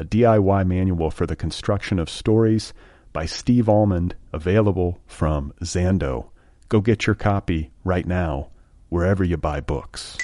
[0.00, 2.72] a DIY manual for the construction of stories
[3.12, 6.30] by Steve Almond, available from Zando.
[6.70, 8.48] Go get your copy right now,
[8.88, 10.16] wherever you buy books.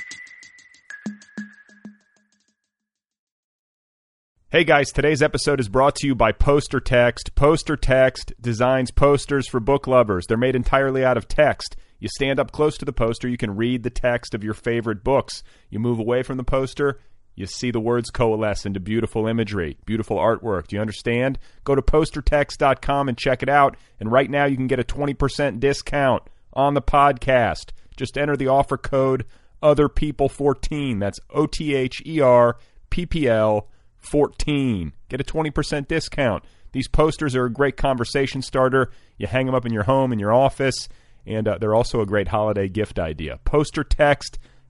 [4.48, 7.34] Hey guys, today's episode is brought to you by Poster Text.
[7.34, 10.24] Poster Text designs posters for book lovers.
[10.26, 11.76] They're made entirely out of text.
[11.98, 15.04] You stand up close to the poster, you can read the text of your favorite
[15.04, 15.42] books.
[15.68, 16.98] You move away from the poster,
[17.36, 20.66] you see the words coalesce into beautiful imagery, beautiful artwork.
[20.66, 21.38] Do you understand?
[21.64, 23.76] Go to postertext.com and check it out.
[24.00, 26.22] And right now you can get a 20% discount
[26.54, 27.70] on the podcast.
[27.96, 29.26] Just enter the offer code
[29.62, 32.56] other people 14 that's o t h e r
[32.90, 38.90] p p l 14 get a 20% discount these posters are a great conversation starter
[39.16, 40.88] you hang them up in your home in your office
[41.26, 43.40] and uh, they're also a great holiday gift idea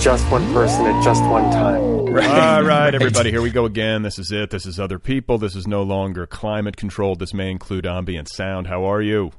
[0.00, 1.82] Just one person at just one time.
[1.82, 4.00] All right, everybody, here we go again.
[4.00, 4.48] This is it.
[4.48, 5.36] This is other people.
[5.36, 7.18] This is no longer climate controlled.
[7.18, 8.66] This may include ambient sound.
[8.66, 9.30] How are you?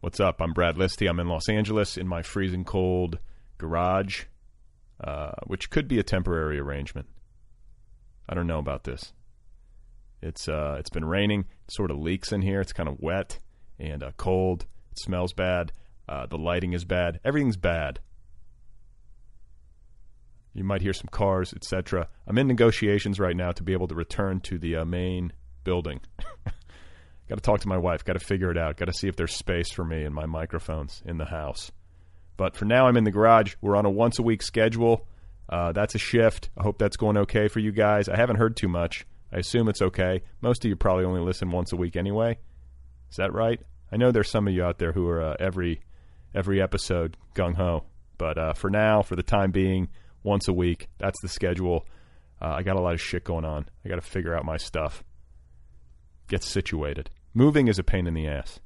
[0.00, 0.42] What's up?
[0.42, 1.08] I'm Brad Listi.
[1.08, 3.18] I'm in Los Angeles in my freezing cold
[3.56, 4.24] garage,
[5.02, 7.08] uh, which could be a temporary arrangement.
[8.28, 9.14] I don't know about this.
[10.20, 11.46] It's uh, it's been raining.
[11.64, 12.60] It sort of leaks in here.
[12.60, 13.38] It's kind of wet
[13.78, 14.66] and uh, cold.
[14.92, 15.72] It smells bad.
[16.06, 17.20] Uh, the lighting is bad.
[17.24, 18.00] Everything's bad.
[20.52, 22.08] You might hear some cars, etc.
[22.26, 25.32] I'm in negotiations right now to be able to return to the uh, main
[25.64, 26.00] building.
[27.28, 28.04] Got to talk to my wife.
[28.04, 28.76] Got to figure it out.
[28.76, 31.70] Got to see if there's space for me and my microphones in the house.
[32.36, 33.54] But for now, I'm in the garage.
[33.60, 35.06] We're on a once a week schedule.
[35.48, 36.50] Uh, that's a shift.
[36.56, 38.08] I hope that's going okay for you guys.
[38.08, 39.06] I haven't heard too much.
[39.32, 40.22] I assume it's okay.
[40.40, 42.38] Most of you probably only listen once a week anyway.
[43.10, 43.60] Is that right?
[43.92, 45.82] I know there's some of you out there who are uh, every
[46.34, 47.84] every episode gung ho.
[48.18, 49.88] But uh, for now, for the time being,
[50.22, 50.88] once a week.
[50.98, 51.86] That's the schedule.
[52.40, 53.66] Uh, I got a lot of shit going on.
[53.84, 55.04] I got to figure out my stuff.
[56.28, 57.10] Get situated.
[57.34, 58.60] Moving is a pain in the ass.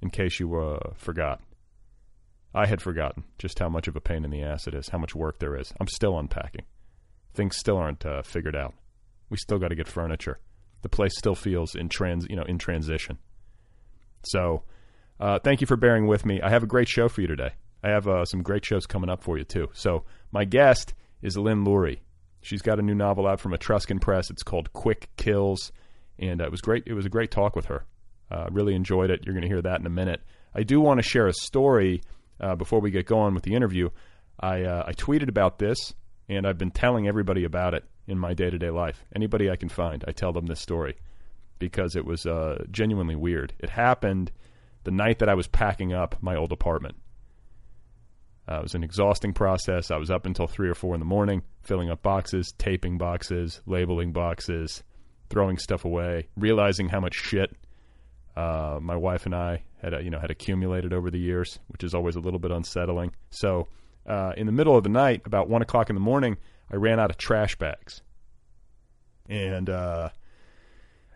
[0.00, 1.40] In case you uh, forgot,
[2.54, 4.98] I had forgotten just how much of a pain in the ass it is, how
[4.98, 5.72] much work there is.
[5.78, 6.64] I'm still unpacking.
[7.34, 8.74] Things still aren't uh, figured out.
[9.28, 10.40] We still got to get furniture.
[10.82, 13.18] The place still feels in trans, you know, in transition.
[14.24, 14.64] So,
[15.20, 16.40] uh, thank you for bearing with me.
[16.40, 17.52] I have a great show for you today.
[17.82, 19.68] I have uh, some great shows coming up for you too.
[19.72, 22.00] So my guest is Lynn Lurie.
[22.42, 24.30] She's got a new novel out from Etruscan Press.
[24.30, 25.72] It's called Quick Kills,
[26.18, 26.84] and uh, it was great.
[26.86, 27.84] It was a great talk with her.
[28.30, 29.20] Uh, really enjoyed it.
[29.24, 30.22] You're going to hear that in a minute.
[30.54, 32.02] I do want to share a story
[32.40, 33.90] uh, before we get going with the interview.
[34.38, 35.94] I uh, I tweeted about this,
[36.28, 39.04] and I've been telling everybody about it in my day to day life.
[39.14, 40.96] Anybody I can find, I tell them this story
[41.58, 43.52] because it was uh, genuinely weird.
[43.58, 44.32] It happened
[44.84, 46.96] the night that I was packing up my old apartment.
[48.48, 49.90] Uh, it was an exhausting process.
[49.90, 53.60] I was up until three or four in the morning, filling up boxes, taping boxes,
[53.66, 54.82] labeling boxes,
[55.28, 57.56] throwing stuff away, realizing how much shit
[58.36, 61.84] uh, my wife and I had, uh, you know, had accumulated over the years, which
[61.84, 63.12] is always a little bit unsettling.
[63.30, 63.68] So,
[64.06, 66.36] uh, in the middle of the night, about one o'clock in the morning,
[66.70, 68.02] I ran out of trash bags,
[69.28, 70.08] and uh,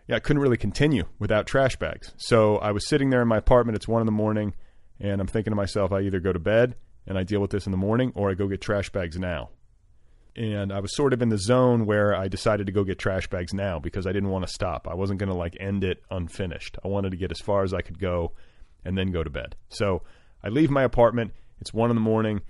[0.07, 2.13] yeah, I couldn't really continue without trash bags.
[2.17, 3.75] So I was sitting there in my apartment.
[3.75, 4.53] It's one in the morning,
[4.99, 6.75] and I'm thinking to myself, I either go to bed
[7.07, 9.49] and I deal with this in the morning, or I go get trash bags now.
[10.35, 13.27] and I was sort of in the zone where I decided to go get trash
[13.29, 14.85] bags now because I didn't want to stop.
[14.89, 16.77] I wasn't going to like end it unfinished.
[16.83, 18.33] I wanted to get as far as I could go
[18.83, 19.55] and then go to bed.
[19.69, 20.01] So
[20.43, 21.31] I leave my apartment.
[21.61, 22.41] It's one in the morning.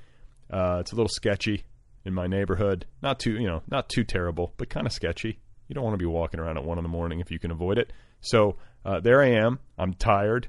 [0.50, 1.63] Uh, it's a little sketchy
[2.06, 2.88] in my neighborhood.
[3.04, 5.40] Not too, you know, not too terrible, but kind of sketchy.
[5.68, 7.52] You don't want to be walking around at one in the morning if you can
[7.52, 7.94] avoid it.
[8.22, 9.60] So uh, there I am.
[9.78, 10.48] I'm tired,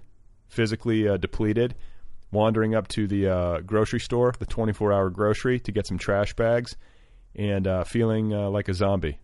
[0.49, 1.75] physically uh, depleted,
[2.32, 6.34] wandering up to the uh, grocery store, the 24 hour grocery, to get some trash
[6.34, 6.76] bags
[7.34, 9.19] and uh, feeling uh, like a zombie.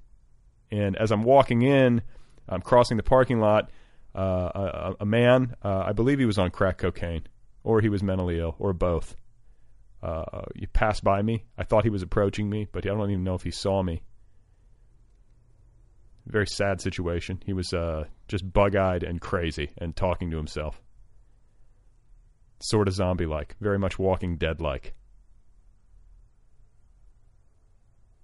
[0.71, 2.03] And as I'm walking in,
[2.49, 3.71] I'm crossing the parking lot.
[4.15, 7.27] Uh, a, a, man, uh, I believe he was on crack cocaine,
[7.65, 9.17] or he was mentally ill, or both.
[10.03, 11.45] Uh, he passed by me.
[11.57, 14.03] I thought he was approaching me, but I don't even know if he saw me.
[16.27, 17.41] Very sad situation.
[17.45, 17.73] He was
[18.29, 20.81] just bug-eyed and crazy, and talking to himself.
[22.63, 24.95] Sort of zombie-like, very much Walking Dead-like.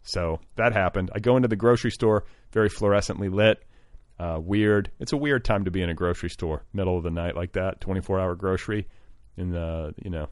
[0.02, 1.10] So that happened.
[1.14, 3.62] I go into the grocery store, very fluorescently lit.
[4.18, 4.90] Uh, weird.
[4.98, 7.52] It's a weird time to be in a grocery store, middle of the night like
[7.52, 8.88] that, 24 hour grocery
[9.36, 10.28] in the, you know,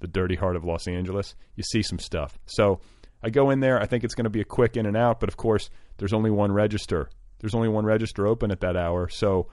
[0.00, 1.34] the dirty heart of Los Angeles.
[1.56, 2.38] You see some stuff.
[2.46, 2.80] So
[3.22, 3.80] I go in there.
[3.80, 6.12] I think it's going to be a quick in and out, but of course, there's
[6.12, 7.08] only one register.
[7.40, 9.08] There's only one register open at that hour.
[9.08, 9.48] So,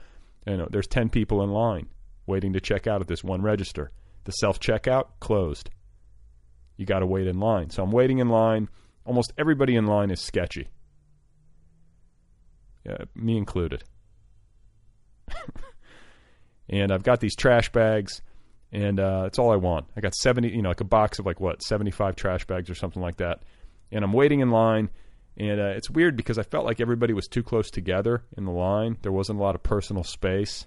[0.46, 1.88] you know, there's 10 people in line
[2.26, 3.90] waiting to check out at this one register.
[4.24, 5.70] The self checkout closed.
[6.76, 7.70] You got to wait in line.
[7.70, 8.68] So I'm waiting in line
[9.04, 10.68] almost everybody in line is sketchy.
[13.14, 13.84] Me included.
[16.68, 18.22] and I've got these trash bags,
[18.72, 19.86] and uh, that's all I want.
[19.96, 22.74] I got 70, you know, like a box of like what, 75 trash bags or
[22.74, 23.40] something like that.
[23.92, 24.90] And I'm waiting in line,
[25.36, 28.50] and uh, it's weird because I felt like everybody was too close together in the
[28.50, 28.96] line.
[29.02, 30.66] There wasn't a lot of personal space.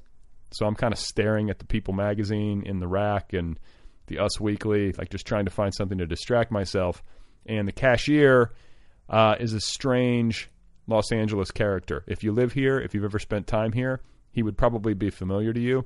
[0.51, 3.59] So I'm kind of staring at the People magazine in the rack and
[4.07, 7.01] the Us Weekly, like just trying to find something to distract myself
[7.45, 8.51] and the cashier
[9.09, 10.50] uh, is a strange
[10.88, 12.03] Los Angeles character.
[12.07, 14.01] If you live here, if you've ever spent time here,
[14.31, 15.86] he would probably be familiar to you.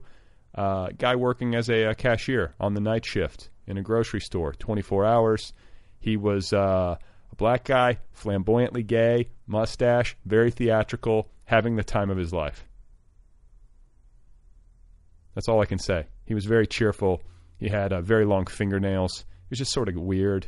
[0.56, 4.54] Uh, guy working as a, a, cashier on the night shift in a grocery store,
[4.54, 5.54] 24 hours.
[6.00, 6.96] He was uh,
[7.32, 12.66] a black guy, flamboyantly gay, mustache, very theatrical, having the time of his life.
[15.40, 16.06] That's all I can say.
[16.26, 17.22] He was very cheerful.
[17.60, 19.24] He had uh, very long fingernails.
[19.44, 20.48] He was just sort of weird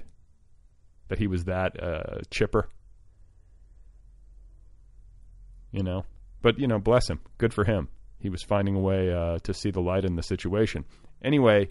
[1.07, 2.67] that he was that uh, chipper.
[5.71, 6.03] You know,
[6.41, 7.21] but you know, bless him.
[7.37, 7.87] Good for him.
[8.19, 10.83] He was finding a way uh, to see the light in the situation.
[11.23, 11.69] Anyway,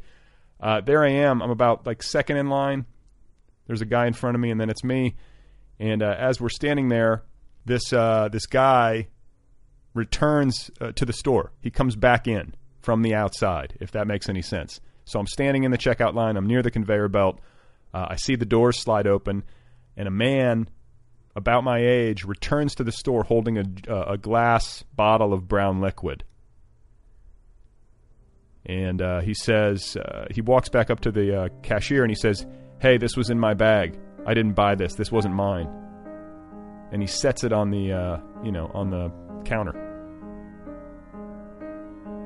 [0.58, 1.42] uh, there I am.
[1.42, 2.86] I'm about like second in line.
[3.66, 5.16] There's a guy in front of me, and then it's me.
[5.78, 7.24] And uh, as we're standing there,
[7.66, 9.08] this uh, this guy
[9.92, 11.52] returns to the store.
[11.60, 14.80] He comes back in from the outside, if that makes any sense.
[15.04, 16.36] So I'm standing in the checkout line.
[16.36, 17.40] I'm near the conveyor belt.
[17.92, 19.42] Uh, I see the doors slide open,
[19.96, 20.68] and a man
[21.36, 23.64] about my age returns to the store holding a,
[24.12, 26.24] a glass bottle of brown liquid.
[28.66, 32.16] And uh, he says, uh, he walks back up to the uh, cashier and he
[32.16, 32.46] says,
[32.78, 33.98] Hey, this was in my bag.
[34.26, 34.94] I didn't buy this.
[34.94, 35.68] This wasn't mine.
[36.92, 39.10] And he sets it on the, uh, you know, on the
[39.44, 39.89] counter.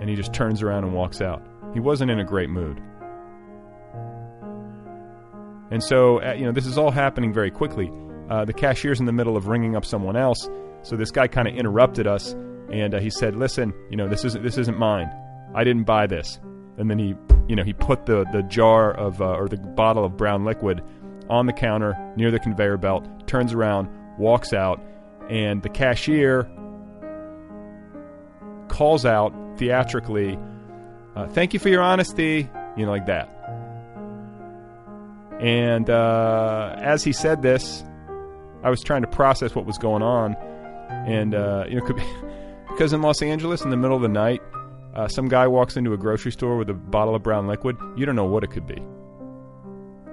[0.00, 1.42] And he just turns around and walks out.
[1.72, 2.80] He wasn't in a great mood.
[5.70, 7.90] And so, uh, you know, this is all happening very quickly.
[8.30, 10.48] Uh, the cashier's in the middle of ringing up someone else,
[10.82, 12.32] so this guy kind of interrupted us,
[12.70, 15.10] and uh, he said, "Listen, you know, this isn't this isn't mine.
[15.54, 16.38] I didn't buy this."
[16.78, 17.14] And then he,
[17.48, 20.82] you know, he put the the jar of uh, or the bottle of brown liquid
[21.28, 24.80] on the counter near the conveyor belt, turns around, walks out,
[25.28, 26.48] and the cashier
[28.68, 30.38] calls out theatrically,
[31.16, 33.30] uh, "Thank you for your honesty," you know, like that.
[35.40, 37.84] And uh, as he said this,
[38.62, 40.34] I was trying to process what was going on,
[40.88, 42.04] and uh, you know, could be,
[42.68, 44.40] because in Los Angeles, in the middle of the night,
[44.94, 47.76] uh, some guy walks into a grocery store with a bottle of brown liquid.
[47.96, 48.80] You don't know what it could be.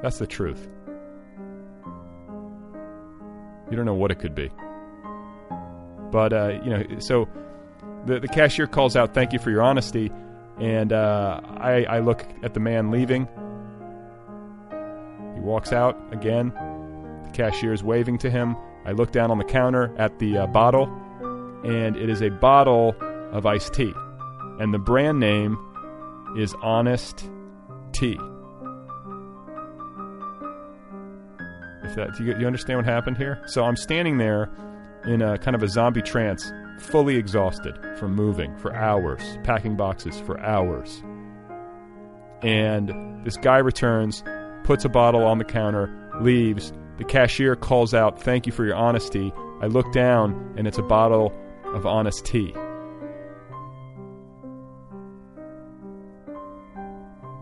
[0.01, 0.67] That's the truth.
[3.69, 4.49] You don't know what it could be.
[6.11, 7.29] But uh, you know, so
[8.05, 10.11] the the cashier calls out, "Thank you for your honesty,"
[10.59, 13.27] and uh, I, I look at the man leaving
[15.41, 16.49] he walks out again.
[17.23, 18.55] The cashier is waving to him.
[18.85, 20.85] I look down on the counter at the uh, bottle,
[21.63, 22.95] and it is a bottle
[23.31, 23.93] of iced tea.
[24.59, 25.57] And the brand name
[26.37, 27.27] is Honest
[27.91, 28.19] Tea.
[31.83, 33.41] If that, do you, you understand what happened here?
[33.47, 34.49] So I'm standing there
[35.05, 40.19] in a kind of a zombie trance, fully exhausted from moving for hours, packing boxes
[40.21, 41.03] for hours.
[42.41, 44.23] And this guy returns,
[44.63, 46.73] puts a bottle on the counter, leaves.
[46.97, 49.31] The cashier calls out, Thank you for your honesty.
[49.61, 51.33] I look down, and it's a bottle
[51.73, 52.53] of honest tea.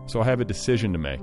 [0.06, 1.20] So I have a decision to make.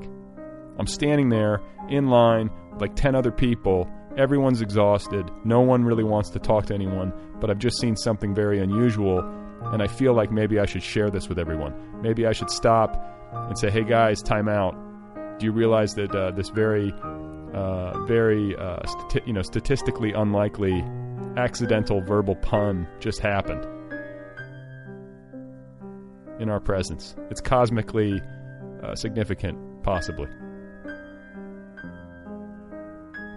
[0.79, 2.49] I'm standing there in line,
[2.79, 3.89] like 10 other people.
[4.17, 5.29] Everyone's exhausted.
[5.45, 9.19] No one really wants to talk to anyone, but I've just seen something very unusual,
[9.71, 12.01] and I feel like maybe I should share this with everyone.
[12.01, 13.00] Maybe I should stop
[13.31, 14.75] and say, hey guys, time out.
[15.38, 16.91] Do you realize that uh, this very,
[17.53, 20.83] uh, very, uh, stati- you know, statistically unlikely
[21.38, 23.67] accidental verbal pun just happened
[26.39, 27.15] in our presence?
[27.29, 28.19] It's cosmically
[28.81, 30.27] uh, significant, possibly.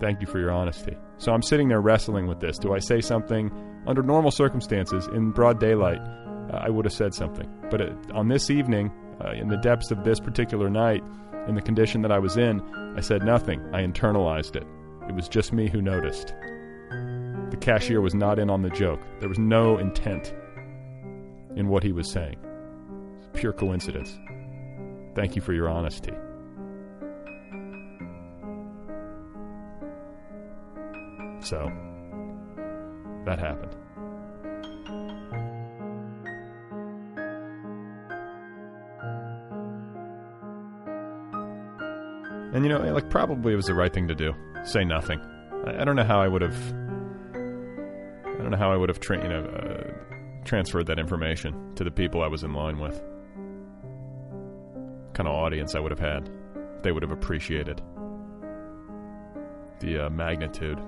[0.00, 0.97] Thank you for your honesty.
[1.19, 2.59] So I'm sitting there wrestling with this.
[2.59, 3.50] Do I say something
[3.87, 6.00] under normal circumstances in broad daylight?
[6.00, 7.49] Uh, I would have said something.
[7.71, 8.90] But it, on this evening,
[9.23, 11.04] uh, in the depths of this particular night,
[11.47, 12.61] in the condition that I was in,
[12.97, 13.61] I said nothing.
[13.75, 14.66] I internalized it.
[15.09, 16.35] It was just me who noticed.
[17.50, 19.00] The cashier was not in on the joke.
[19.21, 20.35] There was no intent
[21.57, 22.37] in what he was saying.
[23.35, 24.19] Pure coincidence.
[25.14, 26.12] Thank you for your honesty.
[31.42, 31.73] So,
[33.25, 33.76] that happened.
[42.52, 44.35] And you know, like probably it was the right thing to do.
[44.64, 45.20] Say nothing.
[45.66, 46.56] I, I don't know how I would have.
[47.32, 51.85] I don't know how I would have tra- you know, uh, transferred that information to
[51.85, 53.00] the people I was in line with.
[55.14, 56.28] Kind of audience I would have had.
[56.82, 57.80] They would have appreciated
[59.78, 60.78] the uh, magnitude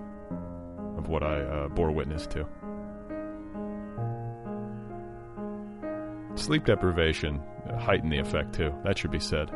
[1.03, 2.47] of what I uh, bore witness to.
[6.37, 7.43] Sleep deprivation
[7.79, 8.73] heightened the effect too.
[8.85, 9.51] That should be said.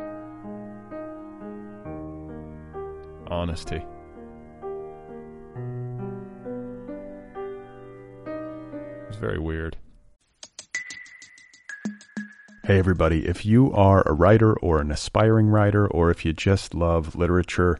[3.27, 3.81] Honesty.
[9.07, 9.77] It's very weird.
[12.65, 13.25] Hey, everybody.
[13.25, 17.79] If you are a writer or an aspiring writer, or if you just love literature,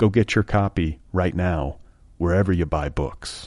[0.00, 1.76] Go get your copy right now,
[2.16, 3.44] wherever you buy books.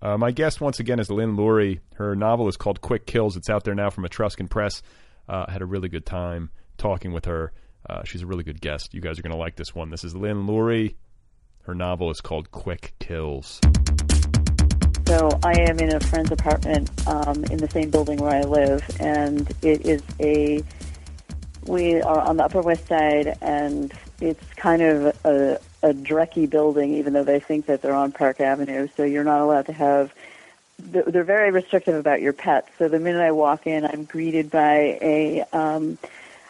[0.00, 1.80] Uh, my guest once again is Lynn Lurie.
[1.96, 3.36] Her novel is called Quick Kills.
[3.36, 4.80] It's out there now from Etruscan Press.
[5.28, 7.50] Uh, I had a really good time talking with her.
[7.90, 8.94] Uh, she's a really good guest.
[8.94, 9.90] You guys are going to like this one.
[9.90, 10.94] This is Lynn Lurie.
[11.62, 13.60] Her novel is called Quick Kills.
[15.08, 18.88] So I am in a friend's apartment um, in the same building where I live,
[19.00, 20.62] and it is a.
[21.68, 26.94] We are on the Upper West Side, and it's kind of a, a drecky building,
[26.94, 28.88] even though they think that they're on Park Avenue.
[28.96, 30.14] So you're not allowed to have.
[30.78, 32.70] They're very restrictive about your pets.
[32.78, 35.98] So the minute I walk in, I'm greeted by a um,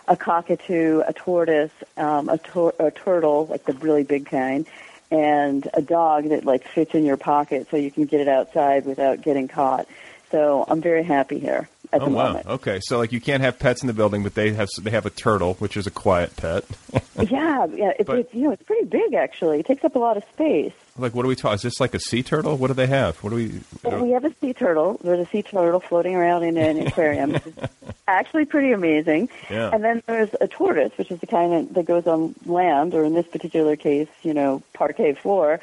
[0.06, 4.68] a cockatoo, a tortoise, um, a, tor- a turtle, like the really big kind,
[5.10, 8.86] and a dog that like fits in your pocket so you can get it outside
[8.86, 9.88] without getting caught.
[10.30, 12.42] So I'm very happy here at oh the wow!
[12.46, 15.06] Okay, so like you can't have pets in the building, but they have they have
[15.06, 16.64] a turtle, which is a quiet pet.
[17.30, 17.92] yeah, yeah.
[17.98, 19.60] It's, But- it's you know it's pretty big actually.
[19.60, 20.72] It takes up a lot of space.
[20.98, 21.54] like, what do we talk?
[21.54, 22.56] Is this like a sea turtle?
[22.56, 23.16] What do they have?
[23.18, 23.60] What do we?
[23.82, 25.00] Well, we have a sea turtle.
[25.02, 27.34] There's a sea turtle floating around in an aquarium.
[27.36, 27.46] It's
[28.08, 29.28] actually pretty amazing.
[29.50, 29.70] Yeah.
[29.72, 33.04] And then there's a tortoise, which is the kind that, that goes on land, or
[33.04, 35.60] in this particular case, you know, parquet floor.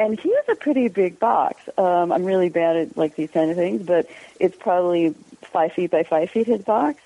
[0.00, 1.60] And he has a pretty big box.
[1.76, 4.08] Um, I'm really bad at like these kind of things, but
[4.38, 7.00] it's probably five feet by five feet his box.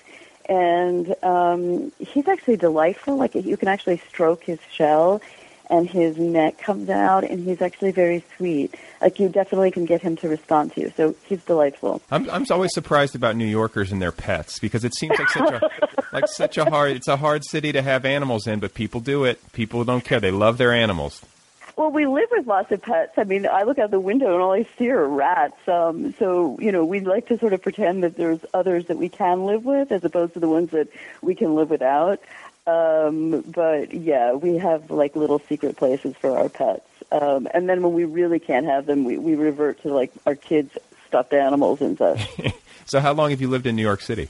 [0.49, 3.15] And um, he's actually delightful.
[3.15, 5.21] Like you can actually stroke his shell,
[5.69, 8.75] and his neck comes out, and he's actually very sweet.
[9.01, 10.93] Like you definitely can get him to respond to you.
[10.97, 12.01] So he's delightful.
[12.11, 15.49] I'm I'm always surprised about New Yorkers and their pets because it seems like such
[15.49, 15.69] a
[16.13, 16.91] like such a hard.
[16.91, 19.39] It's a hard city to have animals in, but people do it.
[19.53, 20.19] People don't care.
[20.19, 21.23] They love their animals.
[21.75, 23.13] Well, we live with lots of pets.
[23.17, 25.67] I mean, I look out the window and all I see are rats.
[25.67, 29.09] Um, so, you know, we like to sort of pretend that there's others that we
[29.09, 30.89] can live with as opposed to the ones that
[31.21, 32.21] we can live without.
[32.67, 36.87] Um, but yeah, we have like little secret places for our pets.
[37.11, 40.35] Um, and then when we really can't have them, we, we revert to like our
[40.35, 40.77] kids'
[41.07, 42.27] stuffed animals and such.
[42.85, 44.29] so, how long have you lived in New York City?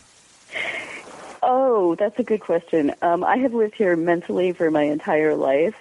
[1.44, 2.94] Oh, that's a good question.
[3.02, 5.76] Um, I have lived here mentally for my entire life.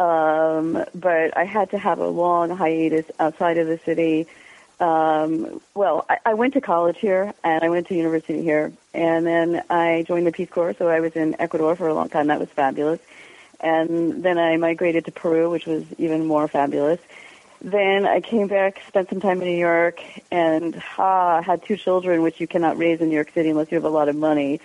[0.00, 4.26] Um, but I had to have a long hiatus outside of the city.
[4.80, 9.26] Um, well, I, I went to college here and I went to university here, and
[9.26, 10.74] then I joined the Peace Corps.
[10.78, 12.28] So I was in Ecuador for a long time.
[12.28, 12.98] That was fabulous.
[13.60, 16.98] And then I migrated to Peru, which was even more fabulous.
[17.60, 22.22] Then I came back, spent some time in New York, and ah, had two children,
[22.22, 24.62] which you cannot raise in New York City unless you have a lot of money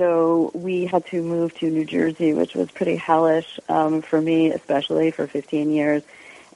[0.00, 4.50] so we had to move to New Jersey, which was pretty hellish um, for me,
[4.50, 6.02] especially for 15 years.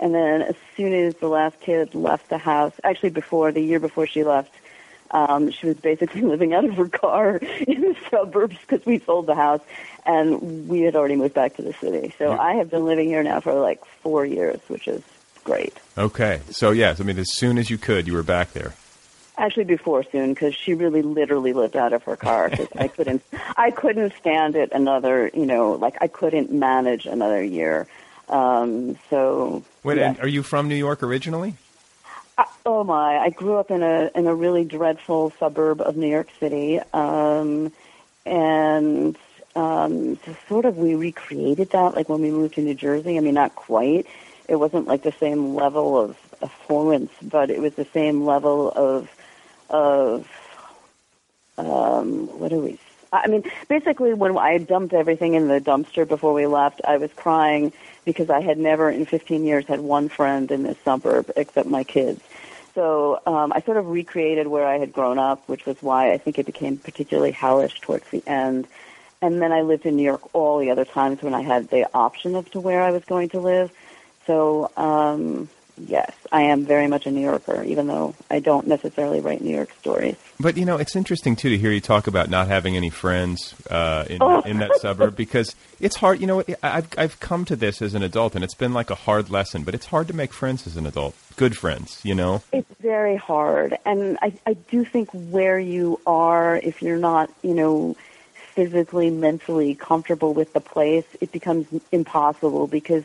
[0.01, 3.79] And then as soon as the last kid left the house, actually before the year
[3.79, 4.51] before she left,
[5.11, 7.37] um, she was basically living out of her car
[7.69, 9.61] in the suburbs because we sold the house,
[10.07, 12.15] and we had already moved back to the city.
[12.17, 15.03] So I have been living here now for like four years, which is
[15.45, 15.77] great.
[15.99, 18.73] Okay, so yes, I mean, as soon as you could, you were back there.
[19.37, 22.51] Actually, before soon, because she really literally lived out of her car.
[22.51, 23.23] Cause I couldn't,
[23.57, 25.31] I couldn't stand it another.
[25.35, 27.89] You know, like I couldn't manage another year.
[28.29, 29.65] Um, so.
[29.83, 30.17] Wait, yes.
[30.17, 31.57] and are you from New York originally?
[32.37, 33.19] Uh, oh my!
[33.19, 37.73] I grew up in a in a really dreadful suburb of New York City, um,
[38.27, 39.17] and
[39.55, 41.95] um, so sort of we recreated that.
[41.95, 43.17] Like when we moved to New Jersey.
[43.17, 44.07] I mean, not quite.
[44.49, 49.09] It wasn't like the same level of affluence, but it was the same level of
[49.71, 50.29] of
[51.59, 52.79] um, what are we?
[53.13, 57.13] I mean, basically, when I dumped everything in the dumpster before we left, I was
[57.13, 57.73] crying
[58.05, 61.85] because I had never in 15 years had one friend in this suburb except my
[61.85, 62.21] kids.
[62.75, 66.19] So um, I sort of recreated where I had grown up, which was why I
[66.19, 68.67] think it became particularly hellish towards the end.
[69.23, 71.89] And then I lived in New York all the other times when I had the
[71.95, 73.73] option of to where I was going to live.
[74.27, 79.21] So um, yes, I am very much a New Yorker, even though I don't necessarily
[79.21, 80.17] write New York stories.
[80.41, 83.55] But you know, it's interesting too to hear you talk about not having any friends
[83.71, 84.41] uh, in Oh.
[84.41, 86.21] in that suburb because it's hard.
[86.21, 88.95] You know, I've I've come to this as an adult, and it's been like a
[88.95, 89.63] hard lesson.
[89.65, 92.01] But it's hard to make friends as an adult, good friends.
[92.03, 92.43] You know.
[92.53, 97.55] It's very hard, and I I do think where you are, if you're not, you
[97.55, 97.97] know,
[98.55, 103.05] physically, mentally comfortable with the place, it becomes impossible because.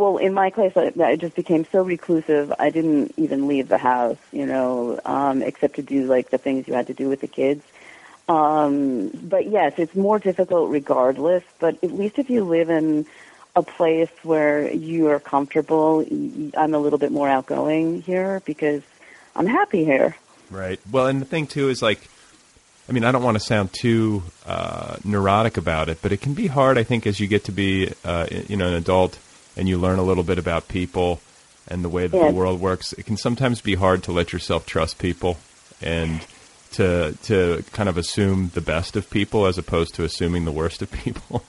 [0.00, 2.54] Well, in my case, I, I just became so reclusive.
[2.58, 6.66] I didn't even leave the house, you know, um, except to do like the things
[6.66, 7.62] you had to do with the kids.
[8.26, 11.44] Um, but yes, it's more difficult regardless.
[11.58, 13.04] But at least if you live in
[13.54, 16.00] a place where you are comfortable,
[16.56, 18.82] I'm a little bit more outgoing here because
[19.36, 20.16] I'm happy here.
[20.50, 20.80] Right.
[20.90, 22.08] Well, and the thing too is like,
[22.88, 26.32] I mean, I don't want to sound too uh, neurotic about it, but it can
[26.32, 26.78] be hard.
[26.78, 29.18] I think as you get to be, uh, you know, an adult
[29.56, 31.20] and you learn a little bit about people
[31.68, 34.66] and the way that the world works, it can sometimes be hard to let yourself
[34.66, 35.38] trust people
[35.80, 36.24] and
[36.72, 40.82] to to kind of assume the best of people as opposed to assuming the worst
[40.82, 41.42] of people.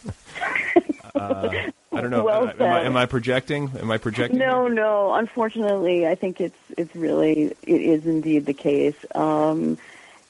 [1.16, 1.50] uh,
[1.94, 2.24] I don't know.
[2.24, 3.72] Well am, I, am, I, am I projecting?
[3.80, 4.40] Am I projecting?
[4.40, 5.14] No, no.
[5.14, 8.96] Unfortunately, I think it's it's really it is indeed the case.
[9.14, 9.78] Um,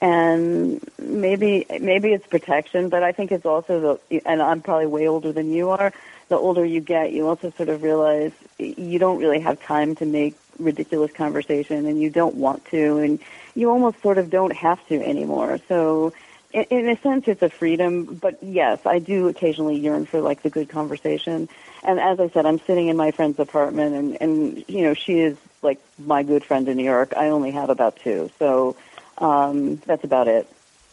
[0.02, 4.22] and maybe maybe it's protection, but I think it's also the.
[4.26, 5.94] And I'm probably way older than you are.
[6.32, 10.06] The older you get, you also sort of realize you don't really have time to
[10.06, 13.20] make ridiculous conversation, and you don't want to, and
[13.54, 15.60] you almost sort of don't have to anymore.
[15.68, 16.14] So.
[16.54, 20.42] In, in a sense, it's a freedom, but yes, I do occasionally yearn for like
[20.42, 21.48] the good conversation.
[21.82, 25.20] And as I said, I'm sitting in my friend's apartment, and and you know she
[25.20, 27.14] is like my good friend in New York.
[27.16, 28.76] I only have about two, so
[29.18, 30.48] um, that's about it.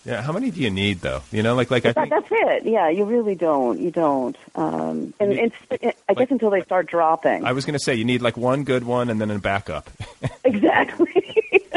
[0.09, 0.23] Yeah.
[0.23, 1.21] How many do you need though?
[1.31, 2.09] You know, like like I think.
[2.11, 2.65] that's it.
[2.65, 3.79] Yeah, you really don't.
[3.79, 4.37] You don't.
[4.55, 7.45] Um, and You- it's, I guess until they start dropping.
[7.45, 9.91] I was going to say you need like one good one and then a backup.
[10.45, 11.25] exactly.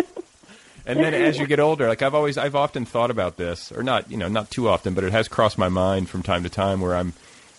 [0.83, 3.83] And then as you get older, like I've always, I've often thought about this, or
[3.83, 6.49] not, you know, not too often, but it has crossed my mind from time to
[6.49, 7.11] time where I'm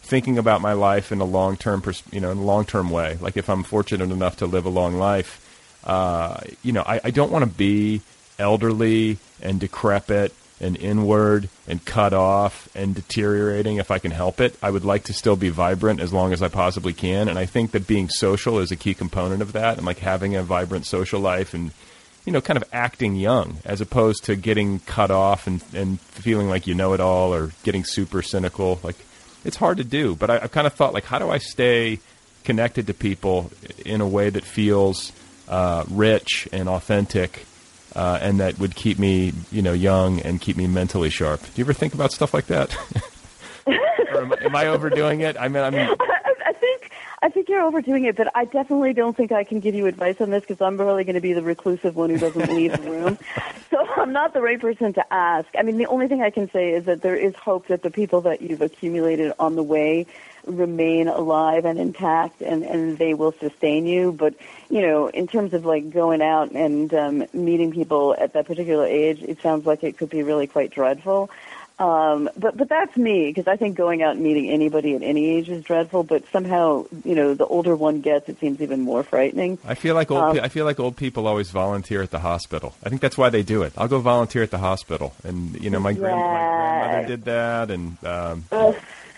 [0.03, 2.91] thinking about my life in a long term, pers- you know, in a long term
[2.91, 3.17] way.
[3.21, 5.41] Like if I'm fortunate enough to live a long life,
[5.85, 8.03] uh, you know, I, I don't want to be
[8.41, 14.57] elderly and decrepit and inward and cut off and deteriorating if I can help it.
[14.62, 17.29] I would like to still be vibrant as long as I possibly can.
[17.29, 20.37] And I think that being social is a key component of that and like having
[20.37, 21.72] a vibrant social life and
[22.25, 26.48] you know, kind of acting young as opposed to getting cut off and, and feeling
[26.48, 28.79] like you know it all or getting super cynical.
[28.83, 28.96] Like,
[29.44, 30.14] it's hard to do.
[30.14, 31.98] But I, I kind of thought, like, how do I stay
[32.44, 33.51] connected to people
[33.85, 35.12] in a way that feels
[35.48, 37.44] uh, rich and authentic?
[37.95, 41.41] Uh, and that would keep me, you know, young and keep me mentally sharp.
[41.41, 42.75] Do you ever think about stuff like that?
[43.67, 45.37] or am, am I overdoing it?
[45.39, 46.91] I mean, I mean, I, I think
[47.23, 50.21] I think you're overdoing it, but I definitely don't think I can give you advice
[50.21, 52.91] on this because I'm really going to be the reclusive one who doesn't leave the
[52.91, 53.19] room.
[53.71, 55.49] So I'm not the right person to ask.
[55.59, 57.91] I mean, the only thing I can say is that there is hope that the
[57.91, 60.07] people that you've accumulated on the way
[60.47, 64.13] remain alive and intact and, and they will sustain you.
[64.13, 64.35] But,
[64.69, 68.87] you know, in terms of like going out and um, meeting people at that particular
[68.87, 71.31] age, it sounds like it could be really quite dreadful.
[71.79, 75.31] Um, but but that's me because I think going out and meeting anybody at any
[75.31, 76.05] age is dreadful.
[76.05, 79.59] But somehow, you know, the older one gets, it seems even more frightening.
[79.65, 80.23] I feel like old.
[80.23, 82.75] Um, I feel like old people always volunteer at the hospital.
[82.85, 83.73] I think that's why they do it.
[83.77, 87.71] I'll go volunteer at the hospital, and you know, my, grand, my grandmother did that,
[87.71, 88.45] and um.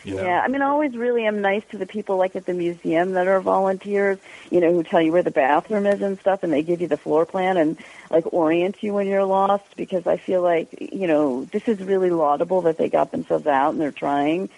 [0.05, 0.23] You know.
[0.23, 3.13] Yeah, I mean, I always really am nice to the people like at the museum
[3.13, 4.19] that are volunteers,
[4.51, 6.89] you know, who tell you where the bathroom is and stuff, and they give you
[6.89, 7.79] the floor plan and
[8.11, 9.77] like orient you when you're lost.
[9.77, 13.71] Because I feel like, you know, this is really laudable that they got themselves out
[13.71, 14.49] and they're trying.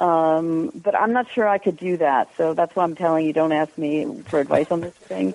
[0.00, 3.32] Um, but I'm not sure I could do that, so that's why I'm telling you,
[3.32, 5.34] don't ask me for advice on this thing.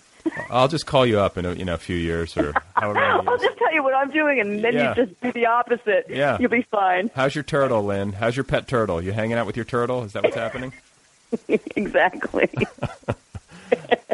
[0.49, 3.27] I'll just call you up in a, you know a few years or however many
[3.27, 4.93] I'll just tell you what I'm doing, and then Yeah.
[4.95, 6.05] you just do the opposite.
[6.09, 6.37] Yeah.
[6.39, 7.09] You'll be fine.
[7.15, 8.13] How's your turtle, Lynn?
[8.13, 9.01] How's your pet turtle?
[9.01, 10.03] You hanging out with your turtle?
[10.03, 10.73] Is that what's happening?
[11.75, 12.49] exactly.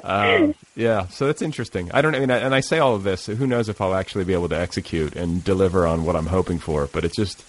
[0.06, 1.90] Um, yeah, so that's interesting.
[1.94, 2.14] I don't.
[2.14, 3.28] I mean, and I say all of this.
[3.28, 6.60] Who knows if I'll actually be able to execute and deliver on what I'm hoping
[6.60, 6.88] for?
[6.88, 7.46] But it's just,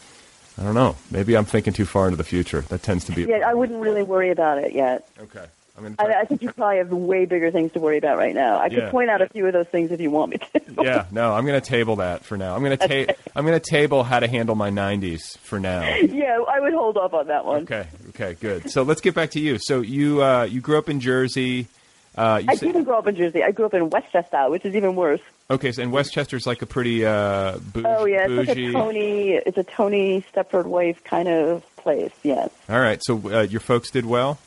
[0.56, 0.94] I don't know.
[1.10, 2.60] Maybe I'm thinking too far into the future.
[2.60, 3.22] That tends to be.
[3.24, 5.08] Yeah, I wouldn't really worry about it yet.
[5.20, 5.46] Okay.
[5.76, 8.58] I I, I think you probably have way bigger things to worry about right now.
[8.58, 10.60] I could point out a few of those things if you want me to.
[10.82, 12.54] yeah, no, I'm going to table that for now.
[12.54, 15.82] I'm going to ta- I'm going to table how to handle my 90s for now.
[16.02, 17.62] yeah, I would hold off on that one.
[17.62, 18.70] Okay, okay, good.
[18.70, 19.58] So let's get back to you.
[19.58, 21.66] So you uh, you grew up in Jersey.
[22.16, 23.42] Uh, you I didn't grow up in Jersey.
[23.42, 25.20] I grew up in Westchester, which is even worse.
[25.50, 27.88] okay, so and Westchester's like a pretty uh, bougie.
[27.88, 28.72] Oh yeah, it's like a.
[28.72, 29.30] Tony.
[29.32, 32.12] It's a Tony Stepford wife kind of place.
[32.22, 32.50] Yes.
[32.68, 34.38] All right, so uh, your folks did well.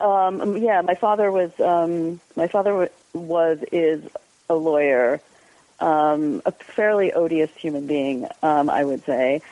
[0.00, 1.50] Um, yeah, my father was.
[1.60, 4.02] Um, my father was is
[4.48, 5.20] a lawyer,
[5.80, 9.42] um, a fairly odious human being, um, I would say.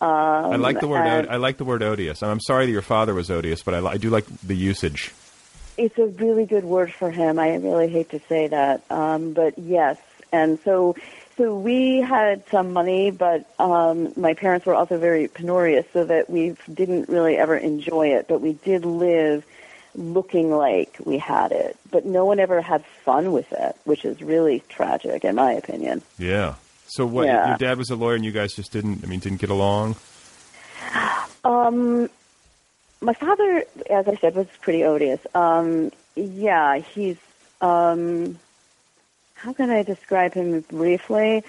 [0.00, 1.04] Um, I like the word.
[1.04, 2.22] and- Od- I like the word odious.
[2.22, 5.12] I'm sorry that your father was odious, but I, I do like the usage.
[5.76, 7.38] it's a really good word for him.
[7.38, 9.96] I really hate to say that, um, but yes.
[10.32, 10.94] And so,
[11.36, 16.28] so we had some money, but um, my parents were also very penurious, so that
[16.30, 18.26] we didn't really ever enjoy it.
[18.28, 19.44] But we did live
[19.94, 24.22] looking like we had it, but no one ever had fun with it, which is
[24.22, 26.02] really tragic, in my opinion.
[26.18, 26.54] Yeah.
[26.86, 27.26] So what?
[27.26, 27.48] Yeah.
[27.48, 29.04] Your dad was a lawyer, and you guys just didn't.
[29.04, 29.96] I mean, didn't get along.
[31.44, 32.08] Um,
[33.00, 35.20] my father, as I said, was pretty odious.
[35.34, 37.16] Um, yeah, he's.
[37.60, 38.38] Um,
[39.34, 41.44] how can I describe him briefly?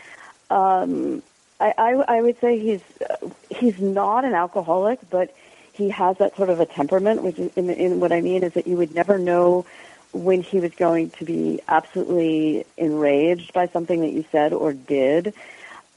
[0.50, 1.24] Um,
[1.60, 5.36] I, I, I would say he's uh, he's not an alcoholic, but
[5.80, 7.24] he has that sort of a temperament.
[7.24, 9.66] Which, in, in what I mean is that you would never know
[10.12, 15.34] when he was going to be absolutely enraged by something that you said or did.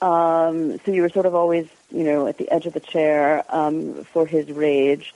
[0.00, 3.44] Um, so you were sort of always, you know, at the edge of the chair
[3.48, 5.14] um, for his rage.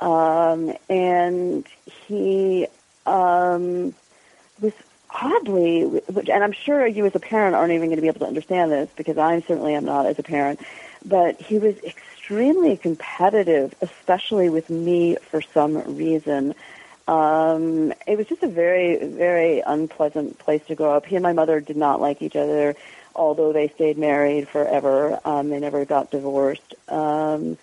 [0.00, 1.66] Um, and
[2.06, 2.66] he
[3.06, 3.94] um,
[4.60, 4.72] was
[5.08, 8.20] oddly, which, and I'm sure you as a parent aren't even going to be able
[8.20, 10.60] to understand this because I certainly am not as a parent,
[11.04, 16.54] but he was extremely competitive, especially with me for some reason.
[17.08, 21.06] Um, it was just a very, very unpleasant place to grow up.
[21.06, 22.76] He and my mother did not like each other,
[23.14, 25.18] although they stayed married forever.
[25.24, 26.74] Um, they never got divorced.
[26.88, 27.58] Um,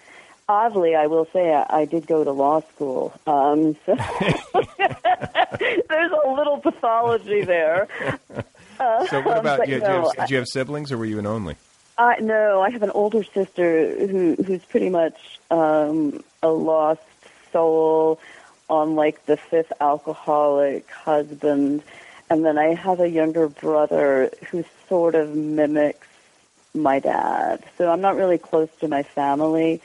[0.48, 3.14] oddly, I will say I, I did go to law school.
[3.26, 3.96] Um, so
[5.90, 7.88] there's a little pathology there.
[8.80, 9.80] Uh, So what about but you?
[9.80, 11.58] Do you, have, did you have siblings, or were you an only?
[12.00, 17.02] I no, I have an older sister who who's pretty much um, a lost
[17.52, 18.22] soul
[18.70, 21.84] on like the fifth alcoholic husband,
[22.30, 26.08] and then I have a younger brother who sort of mimics
[26.74, 27.66] my dad.
[27.78, 29.82] So I'm not really close to my family,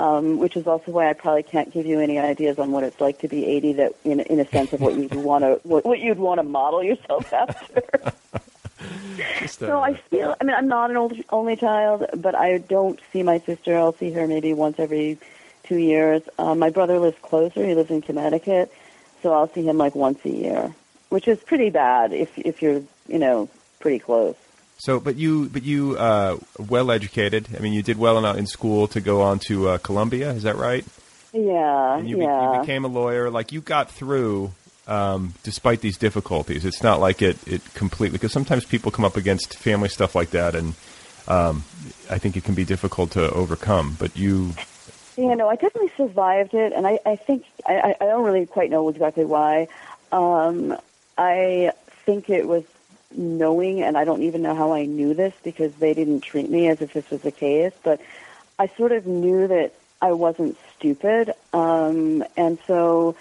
[0.00, 3.00] um, which is also why I probably can't give you any ideas on what it's
[3.00, 3.72] like to be 80.
[3.74, 6.42] That in in a sense of what you'd want to what, what you'd want to
[6.42, 8.12] model yourself after.
[9.40, 12.58] Just, uh, So I feel, I mean, I'm not an old, only child, but I
[12.58, 13.76] don't see my sister.
[13.76, 15.18] I'll see her maybe once every
[15.64, 16.22] two years.
[16.38, 17.64] Um, my brother lives closer.
[17.64, 18.72] He lives in Connecticut,
[19.22, 20.74] so I'll see him like once a year,
[21.08, 23.48] which is pretty bad if if you're, you know,
[23.80, 24.36] pretty close.
[24.78, 27.48] So, but you, but you, uh, well educated.
[27.56, 30.30] I mean, you did well in, in school to go on to uh, Columbia.
[30.32, 30.84] Is that right?
[31.32, 32.54] Yeah, And you, be- yeah.
[32.54, 33.30] you became a lawyer.
[33.30, 34.52] Like you got through
[34.86, 36.64] um, despite these difficulties.
[36.64, 40.30] It's not like it it completely because sometimes people come up against family stuff like
[40.30, 40.74] that, and
[41.28, 41.64] um,
[42.10, 43.96] I think it can be difficult to overcome.
[43.98, 44.54] But you,
[45.16, 48.46] You know, I definitely survived it, and I, I think I, I I don't really
[48.46, 49.68] quite know exactly why.
[50.10, 50.76] Um,
[51.16, 51.72] I
[52.04, 52.64] think it was
[53.14, 56.68] knowing, and I don't even know how I knew this because they didn't treat me
[56.68, 58.00] as if this was the case, but
[58.58, 63.14] I sort of knew that I wasn't stupid, um, and so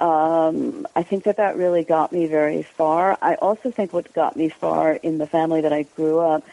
[0.00, 3.18] um, I think that that really got me very far.
[3.20, 6.44] I also think what got me far in the family that I grew up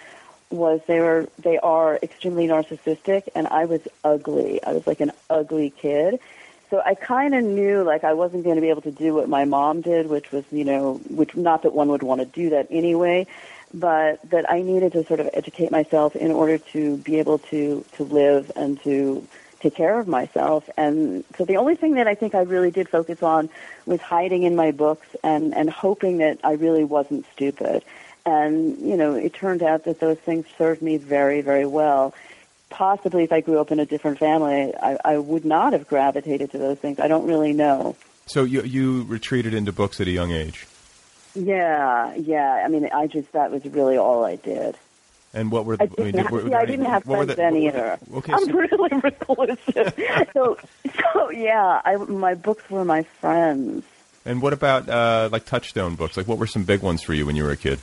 [0.49, 4.63] was they were they are extremely narcissistic and I was ugly.
[4.63, 6.19] I was like an ugly kid.
[6.69, 9.29] So I kind of knew like I wasn't going to be able to do what
[9.29, 12.49] my mom did, which was, you know, which not that one would want to do
[12.49, 13.27] that anyway,
[13.73, 17.85] but that I needed to sort of educate myself in order to be able to
[17.93, 19.25] to live and to
[19.69, 20.69] take care of myself.
[20.77, 23.49] And so the only thing that I think I really did focus on
[23.85, 27.83] was hiding in my books and and hoping that I really wasn't stupid.
[28.25, 32.13] And you know, it turned out that those things served me very, very well.
[32.69, 36.51] Possibly, if I grew up in a different family, I, I would not have gravitated
[36.51, 36.99] to those things.
[36.99, 37.95] I don't really know.
[38.25, 40.67] so you you retreated into books at a young age.
[41.33, 42.63] Yeah, yeah.
[42.65, 44.75] I mean, I just that was really all I did.
[45.33, 45.95] And what were I the?
[45.95, 47.99] didn't, did- were there I didn't have friends the- then either.
[48.15, 49.93] Okay, I'm so- really reclusive.
[50.33, 50.57] so,
[51.13, 53.83] so yeah, I, my books were my friends.
[54.25, 56.17] And what about uh, like Touchstone books?
[56.17, 57.79] Like, what were some big ones for you when you were a kid?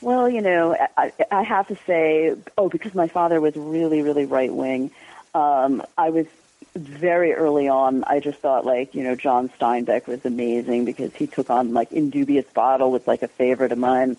[0.00, 4.24] Well, you know, I, I have to say, oh, because my father was really, really
[4.24, 4.90] right wing.
[5.34, 6.26] Um, I was
[6.74, 8.02] very early on.
[8.04, 11.92] I just thought, like, you know, John Steinbeck was amazing because he took on like
[11.92, 14.16] In Dubious Battle was like a favorite of mine.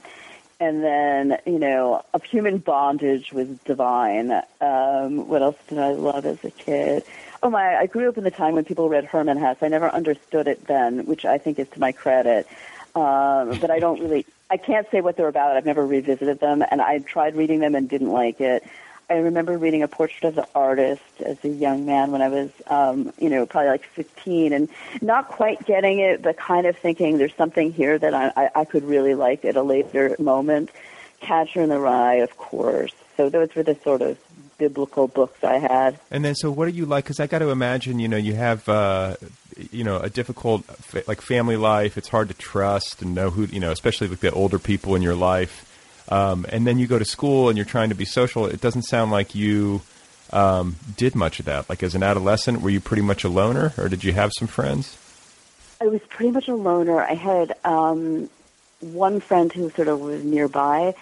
[0.64, 4.32] And then, you know, Of Human Bondage was divine.
[4.62, 7.04] Um, what else did I love as a kid?
[7.42, 7.76] Oh my!
[7.76, 9.58] I grew up in the time when people read Hermann Hesse.
[9.62, 12.48] I never understood it then, which I think is to my credit.
[12.96, 15.58] Um, but I don't really, I can't say what they're about.
[15.58, 18.64] I've never revisited them, and I tried reading them and didn't like it.
[19.10, 22.50] I remember reading a portrait of the artist as a young man when I was,
[22.68, 24.70] um, you know, probably like 15, and
[25.02, 28.84] not quite getting it, but kind of thinking there's something here that I, I, could
[28.84, 30.72] really like at a later moment.
[31.20, 32.94] Catcher in the Rye, of course.
[33.18, 34.18] So those were the sort of
[34.58, 36.00] biblical books I had.
[36.10, 37.04] And then, so what do you like?
[37.06, 39.16] Because I got to imagine, you know, you have, uh,
[39.72, 40.64] you know, a difficult
[41.08, 41.98] like family life.
[41.98, 45.02] It's hard to trust and know who, you know, especially with the older people in
[45.02, 45.70] your life.
[46.10, 48.46] Um, and then you go to school and you're trying to be social.
[48.46, 49.82] It doesn't sound like you
[50.32, 51.70] um, did much of that.
[51.70, 54.48] Like as an adolescent, were you pretty much a loner, or did you have some
[54.48, 54.98] friends?
[55.80, 57.02] I was pretty much a loner.
[57.02, 58.30] I had um,
[58.80, 60.96] one friend who sort of was nearby,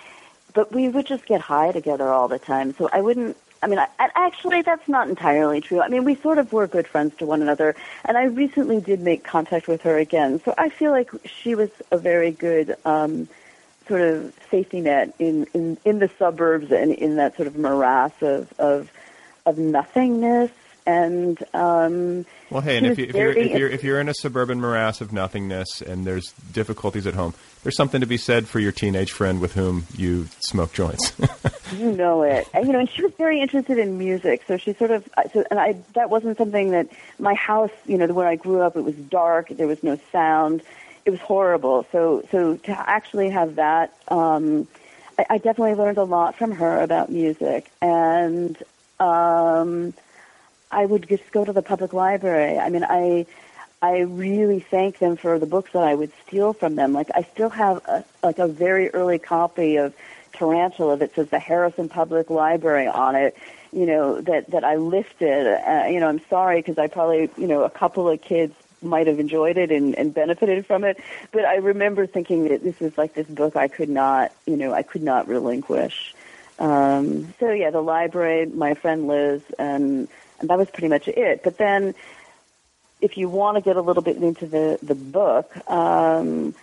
[0.54, 2.74] but we would just get high together all the time.
[2.74, 3.38] So I wouldn't.
[3.64, 5.82] I mean, I, actually, that's not entirely true.
[5.82, 9.02] I mean, we sort of were good friends to one another, and I recently did
[9.02, 10.42] make contact with her again.
[10.44, 13.30] So I feel like she was a very good um,
[13.88, 18.12] sort of safety net in, in, in the suburbs and in that sort of morass
[18.22, 18.92] of of,
[19.46, 20.52] of nothingness.
[20.84, 24.16] And um, Well, hey, and if, you, if you're if you're if you're in a
[24.16, 28.60] suburban morass of nothingness and there's difficulties at home, there's something to be said for
[28.60, 31.14] your teenage friend with whom you smoke joints.
[31.72, 34.44] You know it, and you know, and she was very interested in music.
[34.46, 38.08] So she sort of, so, and I that wasn't something that my house, you know,
[38.08, 39.48] the where I grew up, it was dark.
[39.48, 40.64] There was no sound.
[41.06, 41.86] It was horrible.
[41.92, 44.68] So, so to actually have that, um,
[45.18, 48.56] I, I definitely learned a lot from her about music, and
[49.00, 49.94] um,
[50.72, 52.58] I would just go to the public library.
[52.58, 53.26] I mean, I.
[53.84, 56.94] I really thank them for the books that I would steal from them.
[56.94, 59.96] Like I still have a, like a very early copy of
[60.34, 63.36] Tarantula that says the Harrison Public Library on it.
[63.74, 65.48] You know that that I lifted.
[65.48, 69.08] Uh, you know, I'm sorry because I probably you know a couple of kids might
[69.08, 71.00] have enjoyed it and, and benefited from it,
[71.32, 74.74] but I remember thinking that this was like this book I could not you know
[74.74, 76.14] I could not relinquish.
[76.60, 80.08] Um, so yeah, the library, my friend Liz, and
[80.40, 81.44] and that was pretty much it.
[81.44, 81.96] But then
[83.02, 86.54] if you want to get a little bit into the the book, um,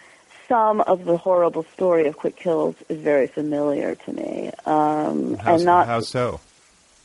[0.49, 5.55] some of the horrible story of Quick Kills is very familiar to me, um, how,
[5.55, 6.41] and not how so?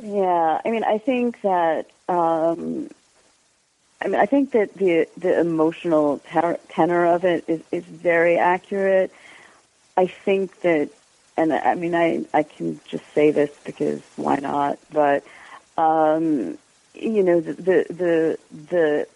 [0.01, 0.61] yeah.
[0.63, 2.89] I mean, I think that um,
[4.03, 6.19] I mean, I think that the the emotional
[6.69, 9.11] tenor of it is is very accurate.
[9.95, 10.89] I think that,
[11.37, 14.77] and I mean, I I can just say this because why not?
[14.91, 15.23] But
[15.77, 16.57] um,
[16.93, 18.39] you know, the the the,
[18.69, 19.07] the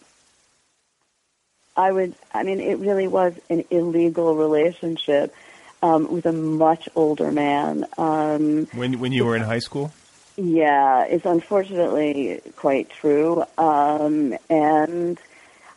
[1.76, 5.36] I would, I mean, it really was an illegal relationship.
[5.84, 7.86] um, with a much older man.
[7.98, 9.92] Um, When when you were in high school?
[10.38, 13.44] Yeah, it's unfortunately quite true.
[13.58, 15.18] Um, and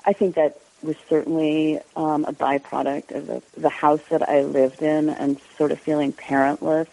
[0.05, 4.83] I think that was certainly um, a byproduct of the, the house that I lived
[4.83, 6.89] in and sort of feeling parentless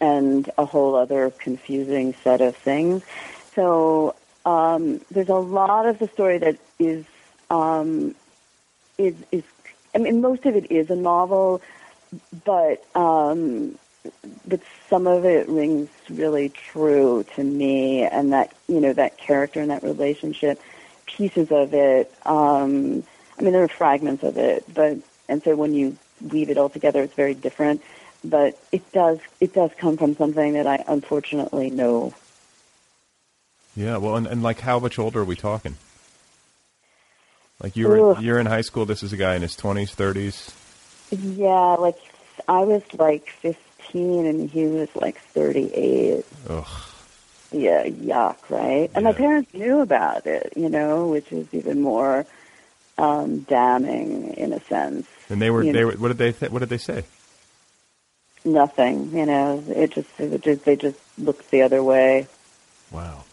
[0.00, 3.02] and a whole other confusing set of things.
[3.54, 7.04] So um, there's a lot of the story that is
[7.50, 8.14] um,
[8.96, 9.42] is is
[9.94, 11.60] I mean most of it is a novel,
[12.44, 13.78] but um,
[14.46, 19.60] but some of it rings really true to me, and that you know that character
[19.60, 20.60] and that relationship,
[21.06, 22.12] pieces of it.
[22.24, 23.04] Um,
[23.38, 26.68] I mean, there are fragments of it, but and so when you weave it all
[26.68, 27.82] together, it's very different.
[28.22, 32.14] But it does it does come from something that I unfortunately know.
[33.76, 33.96] Yeah.
[33.98, 35.76] Well, and, and like, how much older are we talking?
[37.62, 38.22] Like you were Ugh.
[38.22, 38.86] you're in high school.
[38.86, 40.50] This is a guy in his twenties, thirties.
[41.10, 41.98] Yeah, like
[42.48, 46.24] I was like 15 and he was like 38.
[46.48, 46.66] Ugh.
[47.52, 48.90] Yeah, yuck, right?
[48.94, 52.24] And my parents knew about it, you know, which is even more
[52.96, 55.06] um, damning in a sense.
[55.28, 55.86] And they were You they know.
[55.88, 55.92] were.
[55.94, 57.04] What did they th- What did they say?
[58.44, 59.62] Nothing, you know.
[59.68, 62.26] It just, it just they just looked the other way.
[62.90, 63.24] Wow.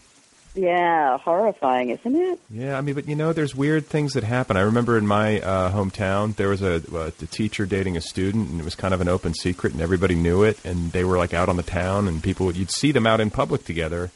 [0.54, 2.40] Yeah, horrifying, isn't it?
[2.50, 4.56] Yeah, I mean, but you know, there's weird things that happen.
[4.56, 8.50] I remember in my uh, hometown, there was a, a, a teacher dating a student,
[8.50, 10.58] and it was kind of an open secret, and everybody knew it.
[10.64, 13.20] And they were like out on the town, and people would, you'd see them out
[13.20, 14.10] in public together.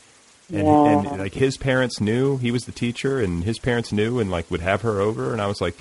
[0.53, 0.99] And, Yeah.
[1.11, 4.51] and like his parents knew he was the teacher, and his parents knew, and like
[4.51, 5.33] would have her over.
[5.33, 5.77] And I was like,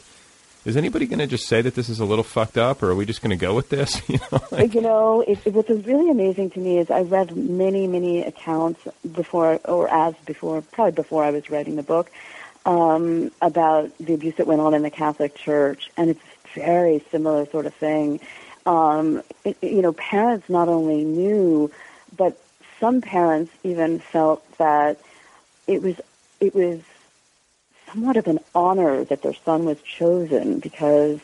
[0.64, 2.96] is anybody going to just say that this is a little fucked up, or are
[2.96, 4.02] we just going to go with this?
[4.10, 7.88] you know, like, you know, it, what's really amazing to me is I read many,
[7.88, 12.12] many accounts before, or as before, probably before I was writing the book,
[12.66, 16.22] um, about the abuse that went on in the Catholic Church, and it's
[16.54, 18.20] very similar sort of thing.
[18.66, 21.72] Um, it, you know, parents not only knew,
[22.16, 22.40] but
[22.80, 25.00] some parents even felt that
[25.68, 26.00] it was
[26.40, 26.82] it was
[27.92, 31.20] somewhat of an honor that their son was chosen because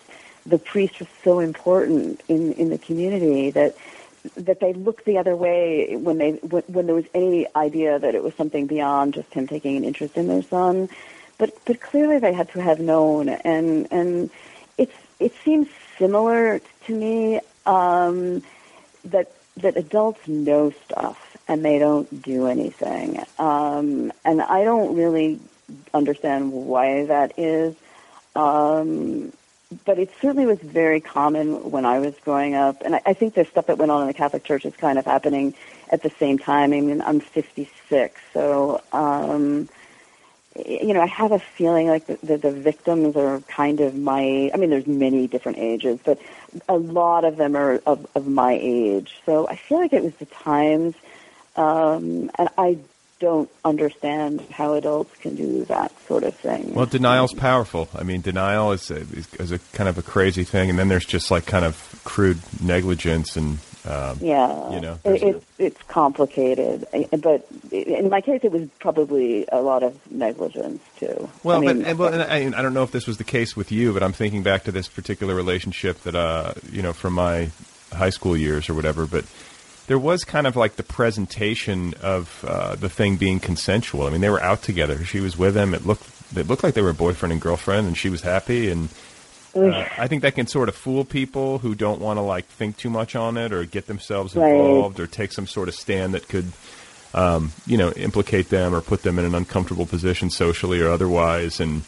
[0.46, 3.76] the priest was so important in in the community that
[4.36, 8.16] that they looked the other way when they when, when there was any idea that
[8.16, 10.90] it was something beyond just him taking an interest in their son.
[11.38, 14.30] But but clearly they had to have known and and
[14.78, 18.44] it's it seems similar to me um
[19.06, 23.24] that that adults know stuff and they don't do anything.
[23.40, 25.40] Um and i don't really
[25.94, 27.76] understand why that is
[28.36, 29.32] um
[29.86, 33.34] but it certainly was very common when I was growing up, and I, I think
[33.34, 35.56] the stuff that went on in the Catholic Church is kind of happening
[35.90, 36.72] at the same time.
[36.72, 39.68] I mean, I'm 56, so um,
[40.66, 44.50] you know, I have a feeling like the, the, the victims are kind of my.
[44.54, 46.20] I mean, there's many different ages, but
[46.70, 49.20] a lot of them are of, of my age.
[49.26, 50.96] So I feel like it was the times,
[51.58, 52.78] um, and I
[53.20, 56.74] don't understand how adults can do that sort of thing.
[56.74, 57.90] well, denial's powerful.
[57.96, 58.98] I mean, denial is a,
[59.40, 62.40] is, a kind of a crazy thing, and then there's just like kind of crude
[62.62, 63.60] negligence and.
[63.86, 68.68] Um, Yeah, You know, it, it's it's complicated, I- but in my case, it was
[68.80, 71.30] probably a lot of negligence too.
[71.42, 73.24] Well, I mean, but and, well, and I, I don't know if this was the
[73.24, 76.92] case with you, but I'm thinking back to this particular relationship that uh, you know
[76.92, 77.50] from my
[77.94, 79.06] high school years or whatever.
[79.06, 79.24] But
[79.88, 84.06] there was kind of like the presentation of uh, the thing being consensual.
[84.06, 85.04] I mean, they were out together.
[85.04, 85.74] She was with him.
[85.74, 86.04] It looked
[86.36, 88.70] it looked like they were boyfriend and girlfriend, and she was happy.
[88.70, 88.90] And
[89.56, 92.78] uh, I think that can sort of fool people who don't want to like think
[92.78, 94.52] too much on it or get themselves Right.
[94.52, 96.52] involved or take some sort of stand that could
[97.14, 101.60] um, you know, implicate them or put them in an uncomfortable position socially or otherwise.
[101.60, 101.82] And,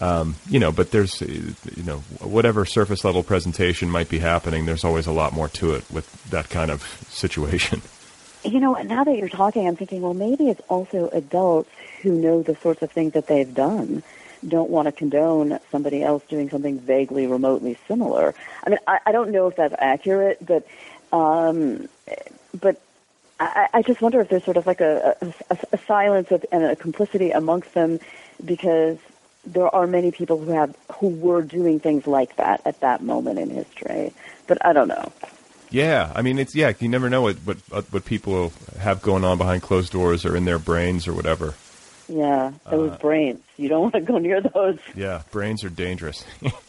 [0.00, 4.64] um, you know, but there's, uh, you know, whatever surface level presentation might be happening,
[4.66, 7.82] there's always a lot more to it with that kind of situation.
[8.44, 11.70] you know, now that you're talking, I'm thinking, well, maybe it's also adults
[12.02, 14.02] who know the sorts of things that they've done
[14.46, 18.34] don't want to condone somebody else doing something vaguely, remotely similar.
[18.64, 20.66] I mean, I, I don't know if that's accurate, but
[21.12, 21.88] um,
[22.58, 22.80] but
[23.38, 25.16] I, I just wonder if there's sort of like a,
[25.50, 28.00] a, a silence of, and a complicity amongst them
[28.42, 28.98] because
[29.46, 33.38] there are many people who have who were doing things like that at that moment
[33.38, 34.12] in history.
[34.46, 35.12] But I don't know.
[35.70, 36.72] Yeah, I mean, it's yeah.
[36.78, 40.36] You never know what what uh, what people have going on behind closed doors or
[40.36, 41.54] in their brains or whatever.
[42.08, 43.40] Yeah, those Uh, brains.
[43.56, 44.78] You don't want to go near those.
[44.96, 46.24] Yeah, brains are dangerous.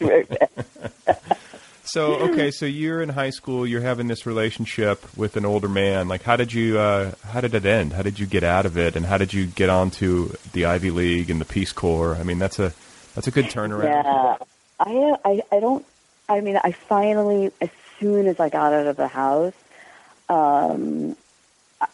[1.84, 3.66] so okay, so you're in high school.
[3.66, 6.08] You're having this relationship with an older man.
[6.08, 6.78] Like, how did you?
[6.78, 7.92] Uh, how did it end?
[7.92, 8.96] How did you get out of it?
[8.96, 12.14] And how did you get onto the Ivy League and the Peace Corps?
[12.14, 12.72] I mean, that's a
[13.14, 13.84] that's a good turnaround.
[13.84, 14.36] Yeah,
[14.78, 15.84] I, I, I don't.
[16.28, 19.54] I mean, I finally, as soon as I got out of the house,
[20.28, 21.16] um,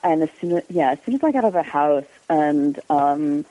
[0.04, 2.78] and as soon as yeah, as soon as I got out of the house, and
[2.90, 3.44] um,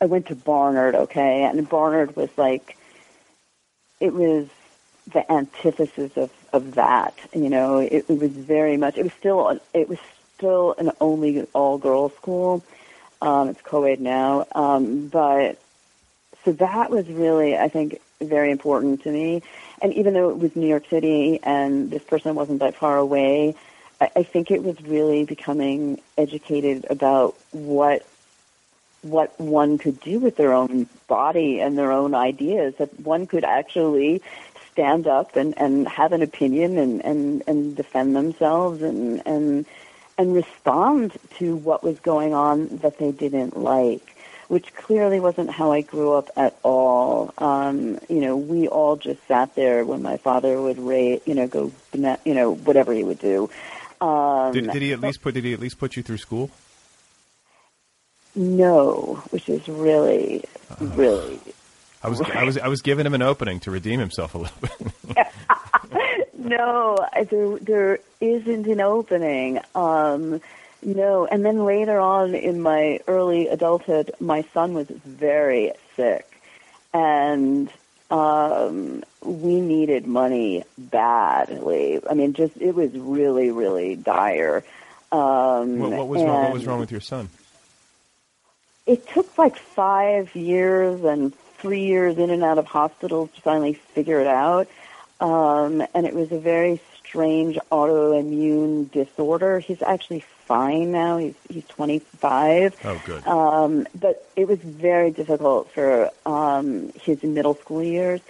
[0.00, 0.94] I went to Barnard.
[0.94, 2.76] Okay, and Barnard was like,
[3.98, 4.48] it was
[5.12, 7.14] the antithesis of of that.
[7.34, 8.96] You know, it, it was very much.
[8.98, 9.98] It was still it was
[10.36, 12.64] still an only all girls school.
[13.22, 15.60] Um, it's co-ed now, um, but
[16.44, 19.42] so that was really, I think, very important to me.
[19.82, 23.54] And even though it was New York City and this person wasn't that far away,
[24.00, 28.06] I, I think it was really becoming educated about what
[29.02, 32.74] what one could do with their own body and their own ideas.
[32.76, 34.20] That one could actually
[34.72, 39.66] stand up and, and have an opinion and, and, and defend themselves and, and
[40.20, 44.16] and respond to what was going on that they didn't like,
[44.48, 47.32] which clearly wasn't how I grew up at all.
[47.38, 51.48] Um, you know, we all just sat there when my father would rate, you know,
[51.48, 53.48] go, you know, whatever he would do.
[54.02, 55.32] Um, did, did he at least put?
[55.32, 56.50] Did he at least put you through school?
[58.34, 61.40] No, which is really, uh, really.
[62.02, 64.56] I was I was I was giving him an opening to redeem himself a little
[64.60, 65.26] bit.
[66.38, 66.96] no,
[67.30, 69.60] there there isn't an opening.
[69.74, 70.40] Um,
[70.82, 76.26] no, and then later on in my early adulthood, my son was very sick,
[76.94, 77.70] and
[78.10, 82.00] um, we needed money badly.
[82.08, 84.64] I mean, just it was really, really dire.
[85.12, 86.44] Um, what, what was wrong?
[86.44, 87.28] What was wrong with your son?
[88.86, 93.74] It took like five years and three years in and out of hospitals to finally
[93.74, 94.68] figure it out.
[95.20, 96.80] Um, and it was a very
[97.10, 99.58] strange autoimmune disorder.
[99.58, 101.18] He's actually fine now.
[101.18, 102.76] He's he's 25.
[102.84, 103.26] Oh, good.
[103.26, 108.20] Um, but it was very difficult for um, his middle school years,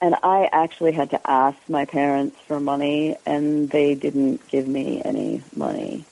[0.00, 5.02] and I actually had to ask my parents for money, and they didn't give me
[5.04, 6.04] any money.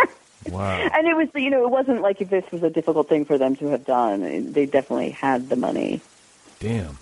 [0.50, 0.88] wow.
[0.92, 3.38] And it was, you know, it wasn't like if this was a difficult thing for
[3.38, 4.52] them to have done.
[4.52, 6.02] They definitely had the money.
[6.60, 6.98] Damn.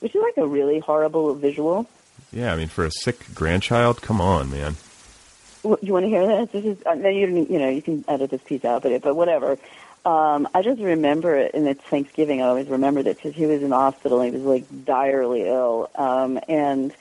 [0.00, 1.86] Which is like a really horrible visual.
[2.32, 4.76] Yeah, I mean, for a sick grandchild, come on, man.
[5.62, 6.52] Well, you want to hear that?
[6.52, 9.58] This is uh, you, you know you can edit this piece out, but but whatever.
[10.04, 12.42] Um, I just remember it, and it's Thanksgiving.
[12.42, 14.20] I always remember this because he was in the hospital.
[14.20, 16.92] and He was like direly ill, um, and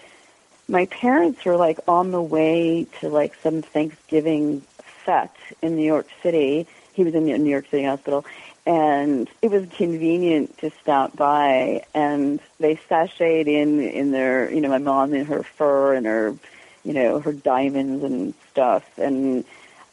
[0.69, 4.61] my parents were like on the way to like some Thanksgiving
[5.05, 5.29] fete
[5.61, 6.65] in New York City.
[6.93, 8.23] He was in the New York City hospital,
[8.65, 14.69] and it was convenient to stop by and they sashayed in in their you know
[14.69, 16.35] my mom in her fur and her
[16.83, 19.43] you know her diamonds and stuff and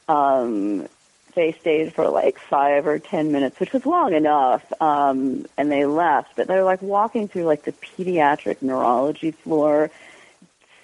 [0.09, 0.87] um
[1.35, 5.85] they stayed for like five or ten minutes which was long enough um and they
[5.85, 9.91] left but they're like walking through like the pediatric neurology floor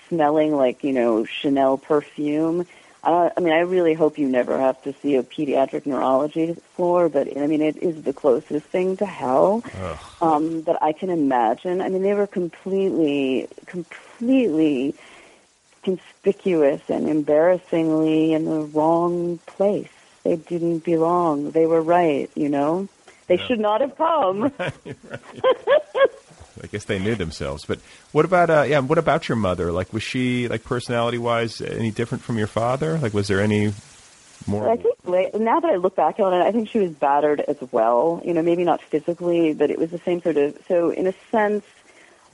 [0.08, 2.66] smelling like you know chanel perfume
[3.06, 7.08] uh, I mean, I really hope you never have to see a pediatric neurology floor,
[7.08, 9.62] but I mean, it is the closest thing to hell
[10.20, 11.80] um, that I can imagine.
[11.80, 14.96] I mean, they were completely, completely
[15.84, 19.88] conspicuous and embarrassingly in the wrong place.
[20.24, 21.52] They didn't belong.
[21.52, 22.88] They were right, you know?
[23.28, 23.46] They yeah.
[23.46, 24.42] should not have come.
[24.58, 25.82] right, right.
[26.66, 27.64] I guess they knew themselves.
[27.64, 27.80] But
[28.12, 28.80] what about uh, yeah?
[28.80, 29.72] What about your mother?
[29.72, 32.98] Like, was she like personality wise any different from your father?
[32.98, 33.72] Like, was there any
[34.46, 34.68] more?
[34.68, 34.96] I think
[35.34, 38.20] now that I look back on it, I think she was battered as well.
[38.24, 40.58] You know, maybe not physically, but it was the same sort of.
[40.66, 41.64] So in a sense,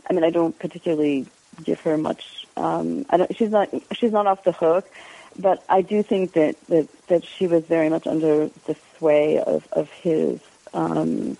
[0.08, 1.26] I mean, I don't particularly
[1.62, 2.46] give her much.
[2.56, 3.36] Um, I don't.
[3.36, 3.68] She's not.
[3.92, 4.88] She's not off the hook.
[5.38, 9.66] But I do think that, that, that she was very much under the sway of,
[9.72, 10.40] of his
[10.74, 11.36] um,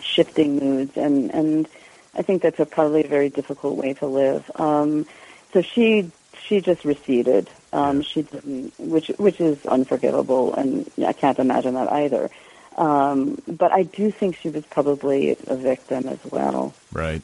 [0.00, 1.68] shifting moods and, and
[2.16, 4.50] I think that's a probably a very difficult way to live.
[4.56, 5.06] Um,
[5.52, 6.10] so she
[6.42, 7.50] she just receded.
[7.72, 12.30] Um, she didn't, which which is unforgivable, and I can't imagine that either.
[12.76, 16.74] Um, but I do think she was probably a victim as well.
[16.92, 17.22] Right.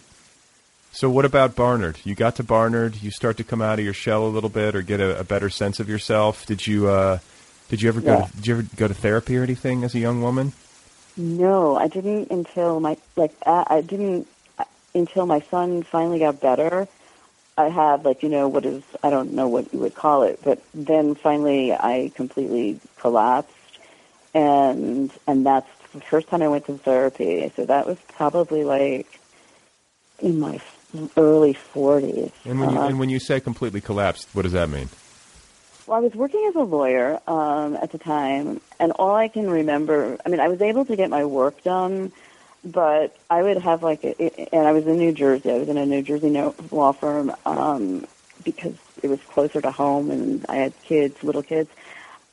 [0.92, 1.98] So what about Barnard?
[2.04, 3.02] You got to Barnard.
[3.02, 5.24] You start to come out of your shell a little bit, or get a, a
[5.24, 6.44] better sense of yourself.
[6.46, 7.18] Did you uh,
[7.68, 8.18] did you ever go?
[8.18, 8.26] Yeah.
[8.26, 10.52] To, did you ever go to therapy or anything as a young woman?
[11.16, 14.26] No, I didn't until my like I didn't
[14.94, 16.88] until my son finally got better,
[17.56, 20.40] I had like you know what is I don't know what you would call it,
[20.42, 23.78] but then finally I completely collapsed,
[24.34, 27.52] and and that's the first time I went to therapy.
[27.54, 29.20] So that was probably like
[30.20, 30.60] in my
[31.16, 32.30] early forties.
[32.44, 34.88] And when you uh, and when you say completely collapsed, what does that mean?
[35.86, 39.50] Well, I was working as a lawyer um, at the time, and all I can
[39.50, 42.12] remember, I mean, I was able to get my work done
[42.64, 45.50] but I would have like, a, and I was in New Jersey.
[45.50, 46.30] I was in a New Jersey
[46.70, 48.06] law firm um,
[48.44, 51.70] because it was closer to home, and I had kids, little kids,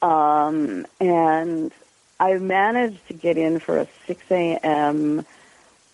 [0.02, 1.72] um, and
[2.20, 5.26] I managed to get in for a 6 a.m.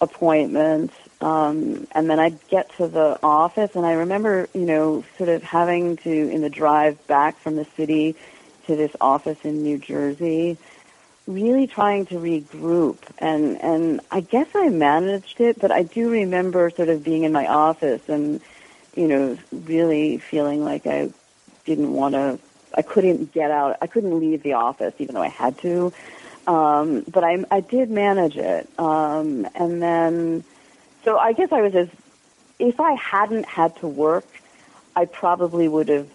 [0.02, 5.30] appointment, um, and then I'd get to the office, and I remember, you know, sort
[5.30, 8.16] of having to in the drive back from the city
[8.68, 10.58] to this office in New Jersey
[11.28, 16.70] really trying to regroup and and I guess I managed it but I do remember
[16.70, 18.42] sort of being in my office and
[18.96, 21.10] you know really feeling like I
[21.66, 22.38] didn't want to
[22.76, 25.92] I couldn't get out I couldn't leave the office even though I had to.
[26.46, 28.70] Um but I I did manage it.
[28.78, 30.44] Um and then
[31.04, 31.90] so I guess I was as
[32.60, 34.28] if I hadn't had to work
[34.96, 36.08] I probably would have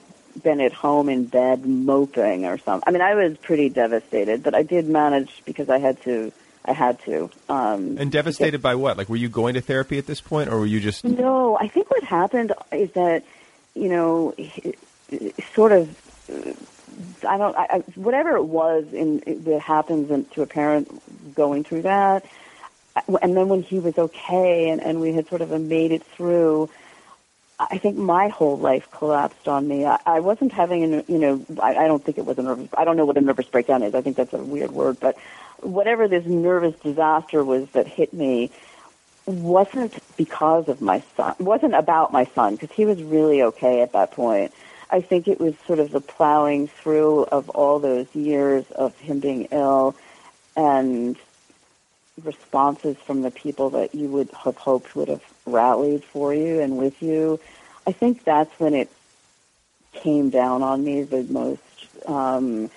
[0.43, 2.85] been at home in bed moping or something.
[2.87, 6.33] I mean, I was pretty devastated, but I did manage because I had to.
[6.63, 7.31] I had to.
[7.49, 8.99] Um, and devastated by what?
[8.99, 11.05] Like, were you going to therapy at this point, or were you just?
[11.05, 13.25] No, I think what happened is that,
[13.75, 14.35] you know,
[15.55, 15.89] sort of.
[17.27, 17.57] I don't.
[17.57, 22.27] I, whatever it was in that happens in, to a parent going through that,
[23.23, 26.69] and then when he was okay and, and we had sort of made it through,
[27.61, 29.85] I think my whole life collapsed on me.
[29.85, 32.71] I, I wasn't having, an, you know, I, I don't think it was a nervous.
[32.77, 33.95] I don't know what a nervous breakdown is.
[33.95, 35.19] I think that's a weird word, but
[35.59, 38.51] whatever this nervous disaster was that hit me
[39.27, 41.35] wasn't because of my son.
[41.39, 44.55] wasn't about my son because he was really okay at that point.
[44.91, 49.21] I think it was sort of the plowing through of all those years of him
[49.21, 49.95] being ill
[50.57, 51.17] and
[52.25, 56.79] responses from the people that you would have hoped would have rallied for you and
[56.79, 57.41] with you.
[57.87, 58.91] I think that's when it
[59.93, 61.63] came down on me the most
[62.07, 62.71] um,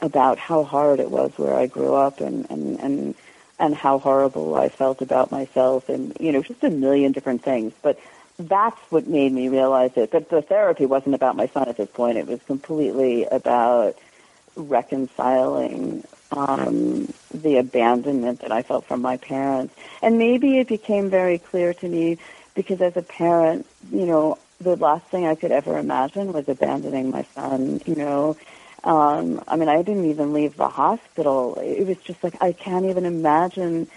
[0.00, 3.14] about how hard it was where I grew up and, and, and,
[3.58, 7.72] and how horrible I felt about myself and, you know, just a million different things.
[7.82, 7.98] But
[8.38, 10.10] that's what made me realize it.
[10.10, 12.18] But the therapy wasn't about my son at this point.
[12.18, 13.96] It was completely about
[14.56, 16.04] reconciling
[16.36, 19.74] um, the abandonment that I felt from my parents.
[20.02, 22.18] And maybe it became very clear to me
[22.54, 27.10] because as a parent, you know, the last thing I could ever imagine was abandoning
[27.10, 28.36] my son, you know.
[28.84, 31.56] Um, I mean, I didn't even leave the hospital.
[31.56, 33.88] It was just like, I can't even imagine.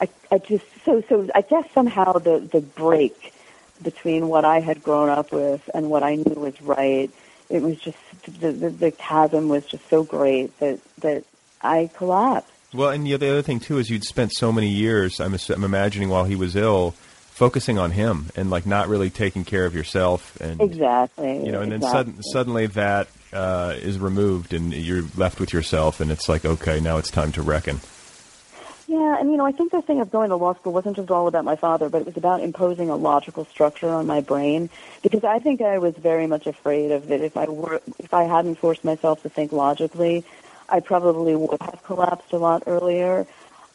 [0.00, 3.34] I, I just, so, so I guess somehow the, the break
[3.82, 7.10] between what I had grown up with and what I knew was right,
[7.48, 7.98] it was just,
[8.40, 11.24] the, the, the chasm was just so great that, that
[11.62, 12.52] I collapsed.
[12.72, 15.20] Well, and the other thing too is you'd spent so many years.
[15.20, 19.44] I'm, I'm imagining while he was ill, focusing on him and like not really taking
[19.44, 20.40] care of yourself.
[20.40, 22.12] And exactly, you know, and exactly.
[22.12, 26.44] then sud- suddenly that uh, is removed and you're left with yourself, and it's like,
[26.44, 27.80] okay, now it's time to reckon.
[28.90, 31.12] Yeah, and you know, I think the thing of going to law school wasn't just
[31.12, 34.68] all about my father, but it was about imposing a logical structure on my brain
[35.00, 38.24] because I think I was very much afraid of that If I were, if I
[38.24, 40.24] hadn't forced myself to think logically,
[40.70, 43.26] I probably would have collapsed a lot earlier.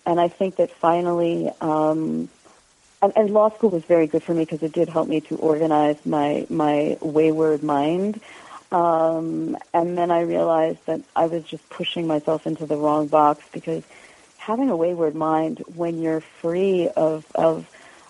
[0.06, 2.30] And I think that finally, um,
[3.02, 5.36] and, and law school was very good for me because it did help me to
[5.36, 8.22] organize my my wayward mind.
[8.72, 13.44] Um, and then I realized that I was just pushing myself into the wrong box
[13.52, 13.84] because
[14.38, 17.68] having a wayward mind when you're free of of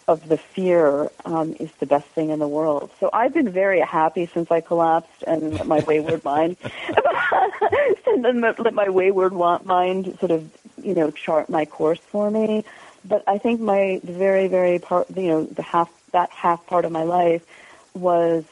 [0.07, 2.91] of the fear um, is the best thing in the world.
[2.99, 6.57] So I've been very happy since I collapsed and my wayward mind,
[8.07, 10.49] and then let my wayward want mind sort of
[10.81, 12.63] you know chart my course for me.
[13.03, 16.85] But I think my the very very part you know the half that half part
[16.85, 17.45] of my life
[17.93, 18.43] was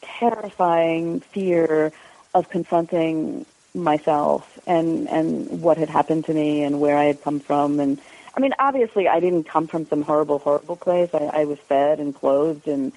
[0.00, 1.92] terrifying fear
[2.32, 3.44] of confronting
[3.74, 8.00] myself and and what had happened to me and where I had come from and
[8.36, 11.10] I mean obviously I didn't come from some horrible horrible place.
[11.14, 12.92] I, I was fed and clothed and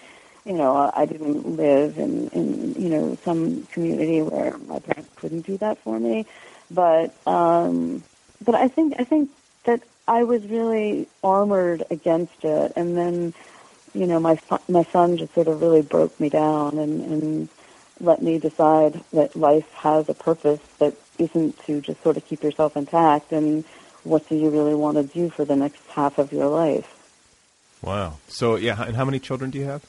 [0.45, 5.45] you know I didn't live in in you know some community where my parents couldn't
[5.45, 6.25] do that for me.
[6.71, 8.03] But um
[8.43, 9.29] but I think I think
[9.65, 12.73] that I was really armored against it.
[12.75, 13.33] And then
[13.93, 17.49] you know my my son just sort of really broke me down and and
[17.99, 22.43] let me decide that life has a purpose that isn't to just sort of keep
[22.43, 23.31] yourself intact.
[23.31, 23.65] And
[24.07, 26.93] what do you really want to do for the next half of your life.
[27.81, 28.17] Wow.
[28.27, 29.85] So yeah, and how many children do you have?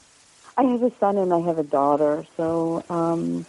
[0.57, 2.25] I have a son and I have a daughter.
[2.37, 3.45] So um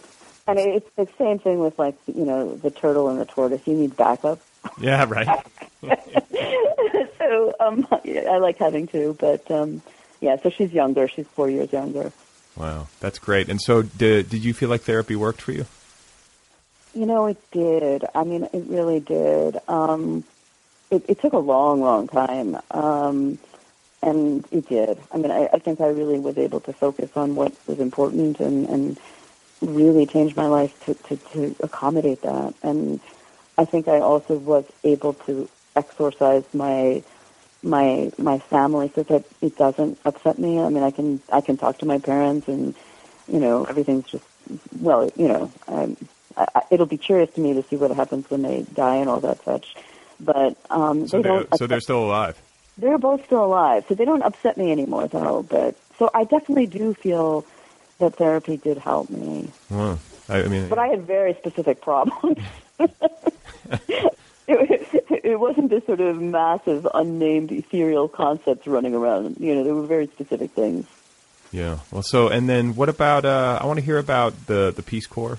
[0.47, 3.61] and it's the same thing with like you know the turtle and the tortoise.
[3.65, 4.39] You need backup.
[4.79, 5.27] Yeah, right.
[7.17, 9.81] so um I like having two, but um
[10.19, 11.07] yeah, so she's younger.
[11.07, 12.11] She's 4 years younger.
[12.55, 13.49] Wow, that's great.
[13.49, 15.65] And so, did did you feel like therapy worked for you?
[16.93, 18.03] You know, it did.
[18.13, 19.57] I mean, it really did.
[19.67, 20.25] Um,
[20.91, 23.39] it, it took a long, long time, um,
[24.03, 24.99] and it did.
[25.11, 28.39] I mean, I, I think I really was able to focus on what was important
[28.39, 28.99] and and
[29.61, 32.53] really change my life to, to, to accommodate that.
[32.63, 32.99] And
[33.57, 37.03] I think I also was able to exorcise my
[37.63, 40.59] my my family so that it doesn't upset me.
[40.59, 42.75] I mean, I can I can talk to my parents, and
[43.27, 44.25] you know, everything's just
[44.79, 45.95] well, you know, um,
[46.35, 49.09] I, I, it'll be curious to me to see what happens when they die and
[49.09, 49.75] all that such.
[50.23, 51.57] But um, so they they're, don't.
[51.57, 52.41] so they're still alive.
[52.77, 55.43] They're both still alive, so they don't upset me anymore, though.
[55.43, 57.45] But so I definitely do feel
[57.99, 59.49] that therapy did help me.
[59.69, 59.99] Wow.
[60.29, 62.37] I, I mean, But I had very specific problems.
[64.47, 69.37] it, it wasn't this sort of massive, unnamed, ethereal concepts running around.
[69.39, 70.85] You know, there were very specific things.
[71.51, 71.79] Yeah.
[71.91, 73.25] Well, so and then what about?
[73.25, 75.37] Uh, I want to hear about the the Peace Corps,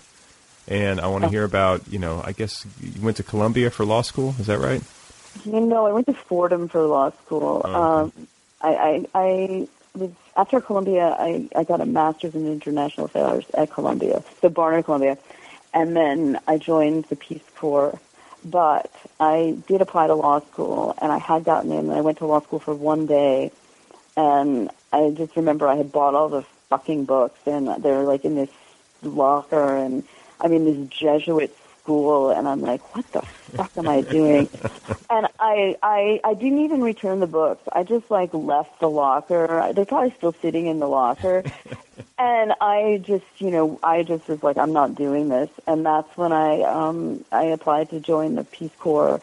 [0.68, 2.22] and I want to hear about you know.
[2.24, 4.34] I guess you went to Columbia for law school.
[4.38, 4.82] Is that right?
[5.44, 7.62] You know, I went to Fordham for law school.
[7.64, 8.12] Oh, um,
[8.60, 11.16] I, I, I was after Columbia.
[11.18, 15.18] I, I got a master's in international affairs at Columbia, so Barnard Columbia,
[15.72, 17.98] and then I joined the Peace Corps.
[18.44, 18.90] But
[19.20, 21.90] I did apply to law school, and I had gotten in.
[21.90, 23.52] And I went to law school for one day,
[24.16, 28.24] and I just remember I had bought all the fucking books, and they were like
[28.24, 28.50] in this
[29.02, 30.02] locker, and
[30.42, 33.22] I'm in this Jesuit school, and I'm like, what the
[33.56, 34.48] fuck am I doing?
[35.10, 37.62] and I, I, I didn't even return the books.
[37.72, 39.72] I just like left the locker.
[39.74, 41.44] They're probably still sitting in the locker.
[42.18, 45.50] and I just, you know, I just was like, I'm not doing this.
[45.66, 49.20] And that's when I, um, I applied to join the Peace Corps.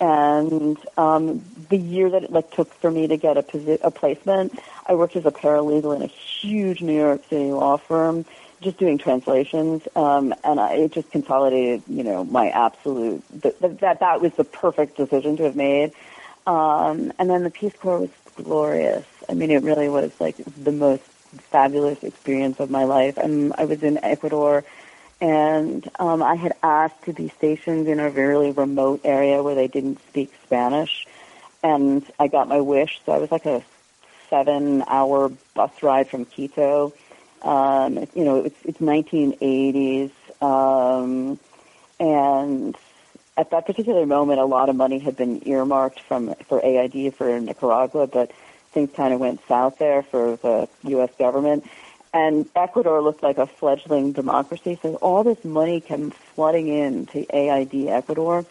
[0.00, 3.90] And um, the year that it like took for me to get a, posi- a
[3.90, 8.24] placement, I worked as a paralegal in a huge New York City law firm
[8.60, 13.78] just doing translations, um, and I, it just consolidated, you know, my absolute th- th-
[13.78, 15.92] that that was the perfect decision to have made.
[16.46, 19.06] Um, and then the Peace Corps was glorious.
[19.28, 21.02] I mean, it really was like the most
[21.50, 23.16] fabulous experience of my life.
[23.16, 24.64] And I was in Ecuador,
[25.20, 29.68] and um, I had asked to be stationed in a very remote area where they
[29.68, 31.06] didn't speak Spanish,
[31.62, 33.00] and I got my wish.
[33.06, 33.62] So I was like a
[34.28, 36.92] seven-hour bus ride from Quito
[37.42, 40.10] um, you know, it's, it's 1980s,
[40.42, 41.38] um,
[41.98, 42.76] and
[43.36, 47.40] at that particular moment, a lot of money had been earmarked from for AID for
[47.40, 48.32] Nicaragua, but
[48.72, 51.10] things kind of went south there for the U.S.
[51.18, 51.64] government.
[52.12, 57.24] And Ecuador looked like a fledgling democracy, so all this money came flooding in to
[57.34, 58.44] AID Ecuador.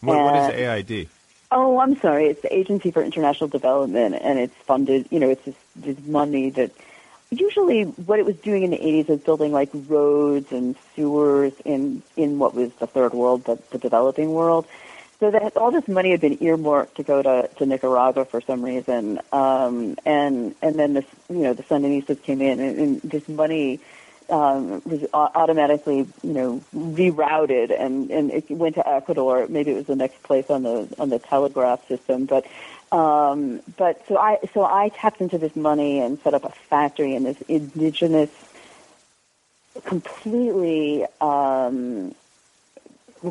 [0.00, 1.08] What, what is AID?
[1.50, 2.26] Oh, I'm sorry.
[2.26, 5.06] It's the Agency for International Development, and it's funded.
[5.10, 6.72] You know, it's this, this money that
[7.30, 12.02] usually what it was doing in the 80s was building like roads and sewers in
[12.16, 14.66] in what was the third world, but the developing world.
[15.20, 18.62] So that all this money had been earmarked to go to, to Nicaragua for some
[18.62, 23.28] reason, um, and and then this you know the Sandinistas came in and, and this
[23.28, 23.80] money
[24.30, 29.46] um, was automatically you know rerouted and and it went to Ecuador.
[29.48, 32.46] Maybe it was the next place on the on the telegraph system, but
[32.92, 37.14] um, but so I so I tapped into this money and set up a factory
[37.14, 38.30] in this indigenous,
[39.84, 42.14] completely um,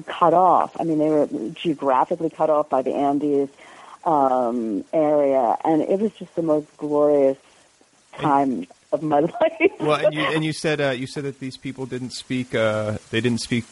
[0.06, 0.76] cut off.
[0.80, 3.50] I mean, they were geographically cut off by the Andes
[4.06, 7.38] um, area, and it was just the most glorious
[8.14, 9.72] time of my life.
[9.80, 12.98] Well, and you and you said uh, you said that these people didn't speak uh,
[13.12, 13.66] they didn't speak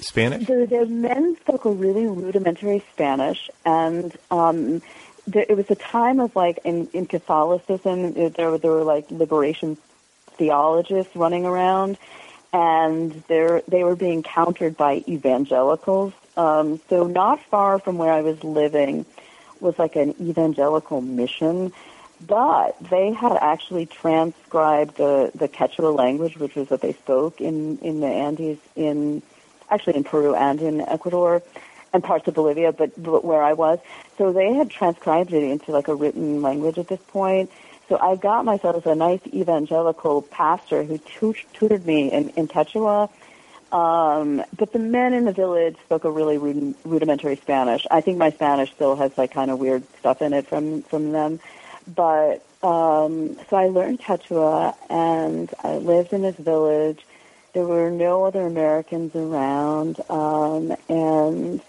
[0.00, 0.46] Spanish.
[0.46, 4.82] The, the men spoke a really rudimentary Spanish, and um,
[5.26, 8.12] there, it was a time of like in, in Catholicism.
[8.12, 9.76] There, were there were like liberation
[10.32, 11.98] theologists running around,
[12.52, 16.12] and they they were being countered by evangelicals.
[16.36, 19.04] Um, so not far from where I was living
[19.60, 21.72] was like an evangelical mission.
[22.24, 27.78] But they had actually transcribed the, the Quechua language, which was what they spoke in,
[27.78, 29.22] in the Andes, in
[29.68, 31.42] actually in Peru and in Ecuador
[31.92, 33.78] and parts of Bolivia, but, but where I was.
[34.18, 37.50] So they had transcribed it into like a written language at this point.
[37.88, 43.10] So I got myself a nice evangelical pastor who tut- tutored me in, in Quechua.
[43.72, 47.86] Um, but the men in the village spoke a really rud- rudimentary Spanish.
[47.90, 51.12] I think my Spanish still has like kind of weird stuff in it from, from
[51.12, 51.40] them.
[51.86, 57.04] But um, so I learned Quechua, and I lived in this village.
[57.54, 61.60] There were no other Americans around, um, and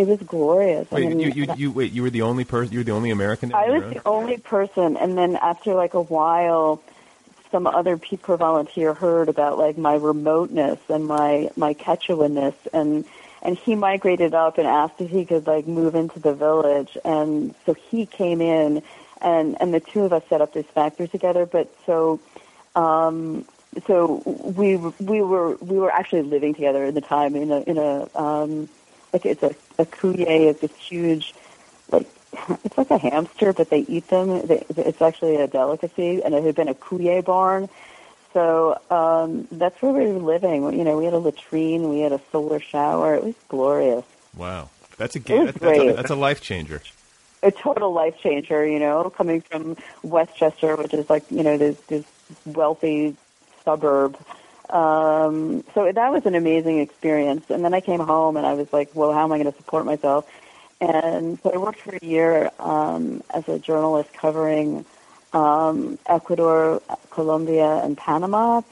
[0.00, 0.88] it was glorious.
[0.90, 1.92] I Wait, mean, you, you, you wait.
[1.92, 2.72] You were the only person.
[2.72, 3.52] You were the only American.
[3.52, 6.82] I was the only person, and then after like a while,
[7.50, 13.04] some other Corps volunteer heard about like my remoteness and my my Quechua-ness, and
[13.42, 17.54] and he migrated up and asked if he could like move into the village, and
[17.66, 18.82] so he came in,
[19.20, 21.44] and and the two of us set up this factory together.
[21.44, 22.20] But so
[22.74, 23.44] um,
[23.86, 24.22] so
[24.56, 28.08] we we were we were actually living together at the time in a in a
[28.14, 28.70] um,
[29.12, 31.34] like it's a a coulier, it's this huge
[31.90, 32.06] like
[32.64, 34.46] it's like a hamster, but they eat them.
[34.46, 37.68] They, it's actually a delicacy, and it had been a coulier barn.
[38.32, 40.62] So um, that's where we were living.
[40.78, 43.16] You know, we had a latrine, we had a solar shower.
[43.16, 44.04] It was glorious.
[44.36, 45.46] Wow, that's a game.
[45.46, 46.80] That's, that's, a, that's a life changer.
[47.42, 48.64] A total life changer.
[48.64, 52.04] You know, coming from Westchester, which is like you know this this
[52.46, 53.16] wealthy
[53.64, 54.16] suburb.
[54.70, 57.50] Um, so that was an amazing experience.
[57.50, 59.56] And then I came home and I was like, well, how am I going to
[59.56, 60.26] support myself?
[60.80, 64.84] And so I worked for a year um, as a journalist covering
[65.32, 68.62] um, Ecuador, Colombia, and Panama.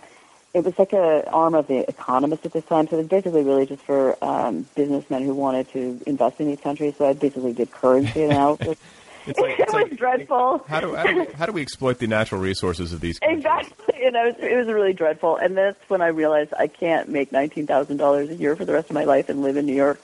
[0.55, 3.42] It was like a arm of the Economist at this time, so it was basically
[3.42, 6.94] really just for um, businessmen who wanted to invest in these countries.
[6.96, 8.78] So I basically did currency analysis.
[9.29, 10.59] It's like, it was like dreadful.
[10.68, 13.18] how do how do, we, how do we exploit the natural resources of these?
[13.18, 13.39] countries?
[13.45, 15.37] Exactly, and it was, it was really dreadful.
[15.37, 18.72] And that's when I realized I can't make nineteen thousand dollars a year for the
[18.72, 20.03] rest of my life and live in New York.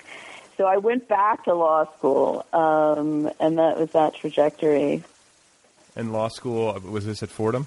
[0.56, 5.02] So I went back to law school, um, and that was that trajectory.
[5.96, 7.66] And law school was this at Fordham?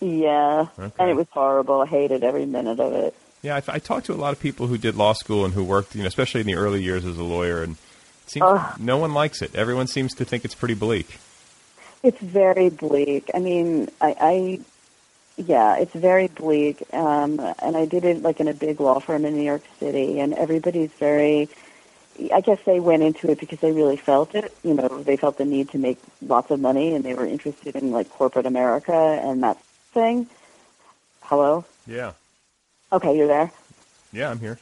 [0.00, 0.92] Yeah, Okay.
[0.98, 1.82] and it was horrible.
[1.82, 3.14] I hated every minute of it.
[3.42, 5.64] Yeah, I, I talked to a lot of people who did law school and who
[5.64, 7.76] worked, you know, especially in the early years as a lawyer, and
[8.30, 9.54] seems no one likes it.
[9.54, 11.18] Everyone seems to think it's pretty bleak.
[12.02, 13.30] It's very bleak.
[13.34, 14.60] I mean, I, I
[15.36, 16.82] yeah, it's very bleak.
[16.94, 20.20] Um, and I did it like in a big law firm in New York City,
[20.20, 21.48] and everybody's very.
[22.34, 24.52] I guess they went into it because they really felt it.
[24.62, 27.76] You know, they felt the need to make lots of money, and they were interested
[27.76, 29.62] in like corporate America and that
[29.92, 30.26] thing.
[31.22, 31.64] Hello.
[31.86, 32.12] Yeah,
[32.92, 33.50] Okay, you're there.
[34.12, 34.58] yeah, I'm here.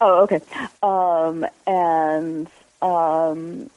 [0.00, 0.40] Oh, okay.
[0.82, 2.48] Um, and
[2.82, 3.70] um,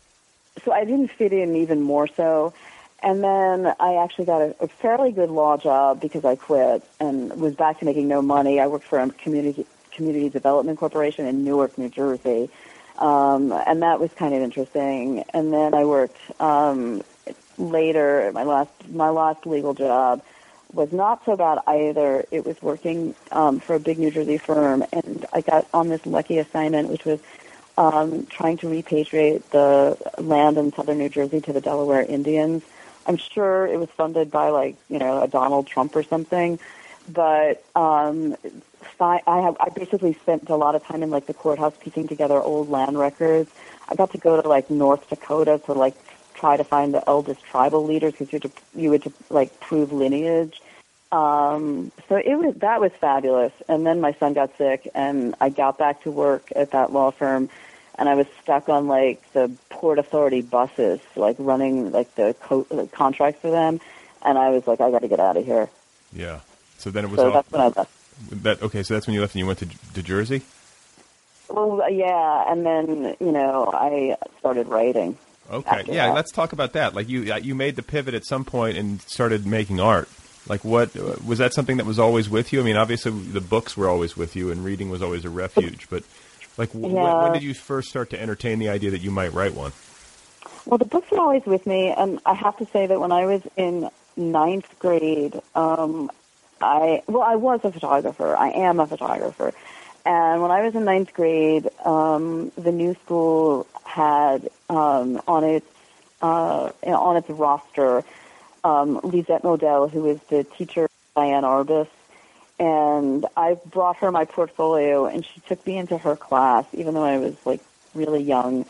[0.64, 2.54] so I didn't fit in even more so.
[3.04, 7.40] And then I actually got a, a fairly good law job because I quit and
[7.40, 8.60] was back to making no money.
[8.60, 12.50] I worked for a community community development corporation in Newark, New Jersey,
[12.98, 15.24] um, and that was kind of interesting.
[15.34, 17.02] And then I worked um,
[17.58, 18.32] later.
[18.34, 20.22] My last my last legal job
[20.72, 22.24] was not so bad either.
[22.32, 26.06] It was working um, for a big New Jersey firm, and I got on this
[26.06, 27.20] lucky assignment, which was
[27.78, 32.64] um, trying to repatriate the land in southern New Jersey to the Delaware Indians.
[33.06, 36.60] I'm sure it was funded by like you know a Donald Trump or something,
[37.10, 38.36] but um,
[39.02, 42.40] I have I basically spent a lot of time in like the courthouse piecing together
[42.40, 43.50] old land records.
[43.90, 45.96] I got to go to like North Dakota to like
[46.36, 49.60] try to find the eldest tribal leaders because you had to you had to like
[49.60, 50.62] prove lineage.
[51.12, 53.52] Um, so it was that was fabulous.
[53.68, 57.12] And then my son got sick, and I got back to work at that law
[57.12, 57.50] firm,
[57.96, 62.88] and I was stuck on like the port authority buses, like running like the co-
[62.94, 63.82] contracts for them.
[64.24, 65.70] And I was like, I got to get out of here.
[66.14, 66.42] Yeah.
[66.78, 68.44] So then it was So all, that's when I left.
[68.44, 68.62] that.
[68.62, 70.44] Okay, so that's when you left and you went to to Jersey.
[71.50, 75.18] Well, yeah, and then you know I started writing.
[75.52, 76.08] Okay, yeah.
[76.08, 76.16] that.
[76.16, 76.96] Let's talk about that.
[76.96, 80.08] Like you, uh, you made the pivot at some point and started making art.
[80.48, 82.62] Like what was that something that was always with you?
[82.62, 85.88] I mean, obviously the books were always with you, and reading was always a refuge.
[85.90, 86.04] But
[86.58, 89.34] like, w- when, when did you first start to entertain the idea that you might
[89.34, 89.72] write one?
[90.66, 93.26] Well, the books were always with me, and I have to say that when I
[93.26, 96.12] was in ninth grade, um,
[96.60, 98.36] I well, I was a photographer.
[98.36, 99.54] I am a photographer,
[100.06, 105.68] and when I was in ninth grade, um, the new school had um, on its
[106.22, 108.04] uh, on its roster
[108.64, 111.88] um, Lisette Model, who is the teacher Diane Arbus,
[112.60, 117.04] and I brought her my portfolio, and she took me into her class, even though
[117.04, 117.62] I was like
[117.96, 118.66] really young.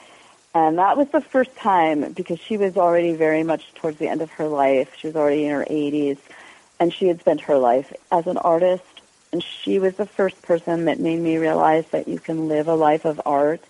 [0.53, 4.21] And that was the first time because she was already very much towards the end
[4.21, 4.95] of her life.
[4.97, 6.17] She was already in her 80s,
[6.79, 8.83] and she had spent her life as an artist.
[9.33, 12.75] And she was the first person that made me realize that you can live a
[12.75, 13.61] life of art.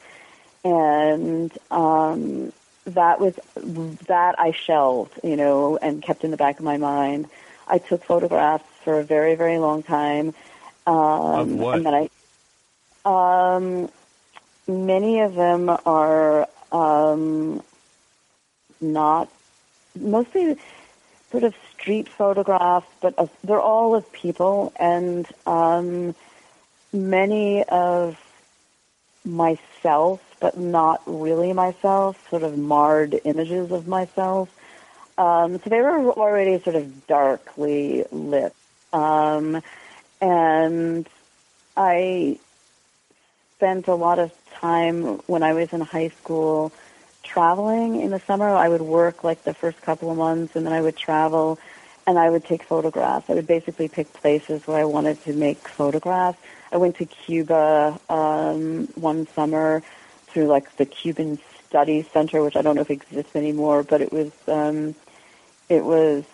[0.63, 2.51] And um,
[2.85, 3.35] that was
[4.07, 7.29] that I shelved, you know, and kept in the back of my mind.
[7.67, 10.33] I took photographs for a very, very long time.
[10.87, 11.75] Um, Of what?
[11.75, 12.09] And then
[13.05, 13.89] I, um,
[14.67, 17.61] many of them are um,
[18.79, 19.29] not
[19.99, 20.57] mostly
[21.31, 26.15] sort of street photographs, but of, they're all of people, and um,
[26.91, 28.17] many of
[29.23, 34.49] myself, but not really myself, sort of marred images of myself.
[35.17, 38.53] Um, so they were already sort of darkly lit.
[38.91, 39.61] Um,
[40.19, 41.07] and
[41.77, 42.39] I
[43.55, 46.71] spent a lot of time when I was in high school
[47.23, 48.49] traveling in the summer.
[48.49, 51.59] I would work like the first couple of months and then I would travel
[52.07, 53.29] and I would take photographs.
[53.29, 56.39] I would basically pick places where I wanted to make photographs.
[56.71, 59.83] I went to Cuba um, one summer
[60.31, 64.11] through like the Cuban Studies Center, which I don't know if exists anymore, but it
[64.11, 64.95] was um,
[65.69, 66.25] it was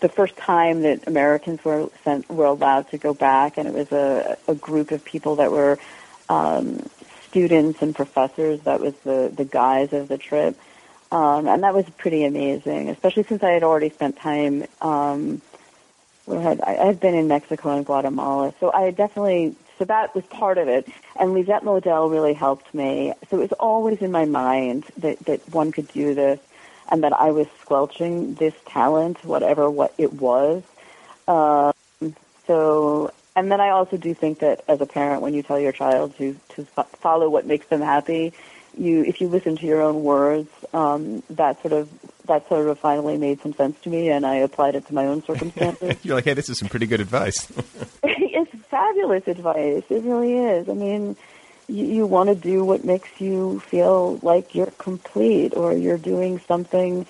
[0.00, 3.92] the first time that Americans were sent were allowed to go back, and it was
[3.92, 5.78] a, a group of people that were
[6.28, 6.84] um,
[7.28, 8.60] students and professors.
[8.62, 10.58] That was the the guise of the trip,
[11.12, 12.88] um, and that was pretty amazing.
[12.88, 14.64] Especially since I had already spent time.
[14.80, 15.40] Um,
[16.26, 20.14] had I, I had been in Mexico and Guatemala, so I had definitely so that
[20.14, 20.88] was part of it.
[21.18, 23.12] And Lisette Model really helped me.
[23.30, 26.40] So it was always in my mind that that one could do this
[26.90, 30.62] and that I was squelching this talent, whatever what it was.
[31.26, 31.72] Um,
[32.46, 35.72] so, and then I also do think that as a parent, when you tell your
[35.72, 38.32] child to to follow what makes them happy,
[38.76, 41.88] you if you listen to your own words, um, that sort of
[42.26, 45.06] that sort of finally made some sense to me, and I applied it to my
[45.06, 45.96] own circumstances.
[46.02, 47.50] You're like, hey, this is some pretty good advice.
[48.74, 49.84] fabulous advice.
[49.88, 50.68] It really is.
[50.68, 51.16] I mean
[51.68, 56.40] you, you want to do what makes you feel like you're complete or you're doing
[56.40, 57.06] something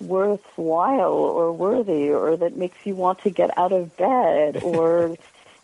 [0.00, 5.16] worthwhile or worthy or that makes you want to get out of bed or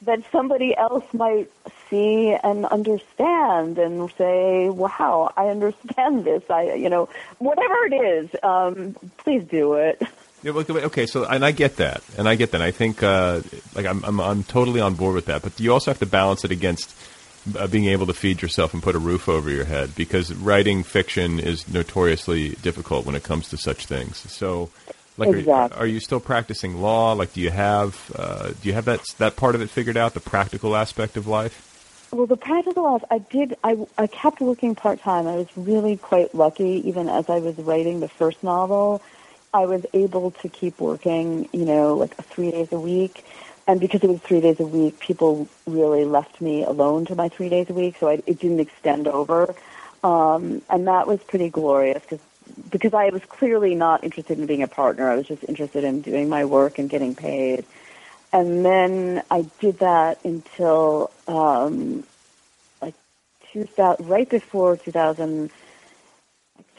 [0.03, 1.51] that somebody else might
[1.89, 8.29] see and understand and say, "Wow, I understand this." I, you know, whatever it is,
[8.43, 10.03] um, please do it.
[10.45, 12.61] Yeah, okay, so and I get that, and I get that.
[12.61, 13.41] I think uh,
[13.75, 16.45] like I'm, I'm I'm totally on board with that, but you also have to balance
[16.45, 16.95] it against
[17.59, 20.83] uh, being able to feed yourself and put a roof over your head because writing
[20.83, 24.19] fiction is notoriously difficult when it comes to such things.
[24.31, 24.69] So,
[25.17, 25.79] like, exactly.
[25.79, 27.15] are, are, you still practicing law?
[27.15, 30.13] Like, do you have uh, do you have that that part of it figured out,
[30.13, 31.71] the practical aspect of life?
[32.13, 33.57] Well, the practical aspect, I did.
[33.65, 35.27] I I kept working part time.
[35.27, 39.01] I was really quite lucky, even as I was writing the first novel.
[39.55, 43.25] I was able to keep working, you know, like three days a week
[43.67, 47.29] and because it was three days a week, people really left me alone to my
[47.29, 49.55] three days a week, so I, it didn't extend over.
[50.03, 52.21] Um, and that was pretty glorious because
[52.71, 55.09] because I was clearly not interested in being a partner.
[55.11, 57.65] I was just interested in doing my work and getting paid.
[58.35, 62.05] And then I did that until um,
[62.83, 62.95] like
[63.53, 65.51] 2000, right before 2000,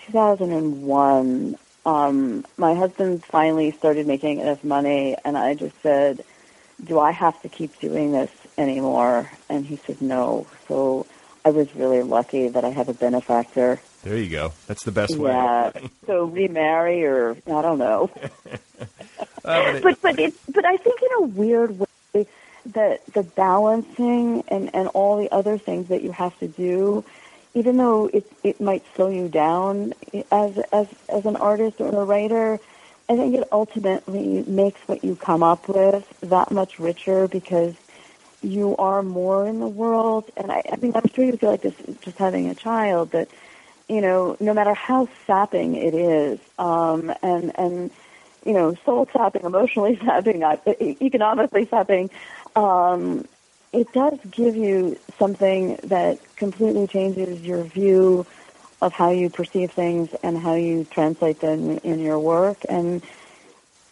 [0.06, 1.58] 2001.
[1.86, 6.24] Um, my husband finally started making enough money, and I just said,
[6.84, 9.32] do I have to keep doing this anymore?
[9.50, 10.48] And he said, no.
[10.68, 11.06] So
[11.46, 13.80] I was really lucky that I have a benefactor.
[14.04, 14.54] There you go.
[14.68, 15.32] That's the best way.
[15.32, 15.72] Yeah.
[16.06, 18.10] so remarry or I don't know.
[19.46, 22.28] uh, but but it, but I think in a weird way
[22.68, 27.04] that the balancing and and all the other things that you have to do,
[27.56, 29.94] even though it it might slow you down
[30.32, 32.60] as as as an artist or a writer,
[33.10, 37.74] I think it ultimately makes what you come up with that much richer because
[38.44, 40.30] you are more in the world.
[40.38, 43.30] And I, I mean, I'm sure you feel like this just having a child that,
[43.90, 47.92] you know, no matter how sapping it is, um, and, and,
[48.46, 52.10] you know, soul sapping, emotionally sapping, economically sapping,
[52.56, 53.26] um,
[53.76, 58.26] it does give you something that completely changes your view
[58.82, 62.58] of how you perceive things and how you translate them in your work.
[62.70, 63.04] And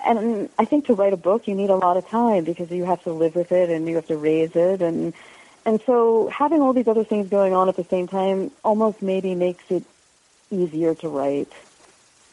[0.05, 2.85] and I think to write a book you need a lot of time because you
[2.85, 4.81] have to live with it and you have to raise it.
[4.81, 5.13] And
[5.65, 9.35] and so having all these other things going on at the same time almost maybe
[9.35, 9.83] makes it
[10.49, 11.51] easier to write.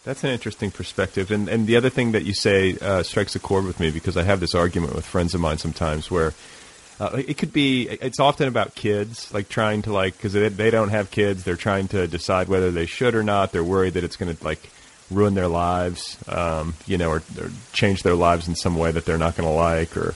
[0.05, 3.39] That's an interesting perspective, and and the other thing that you say uh, strikes a
[3.41, 6.33] chord with me because I have this argument with friends of mine sometimes where
[7.01, 7.89] uh, it could be.
[7.89, 11.45] It's often about kids, like trying to like because they, they don't have kids.
[11.45, 13.53] They're trying to decide whether they should or not.
[13.53, 14.71] They're worried that it's going to like
[15.11, 19.07] ruin their lives, um, you know, or, or, change their lives in some way that
[19.07, 19.97] they're not going to like.
[19.97, 20.15] Or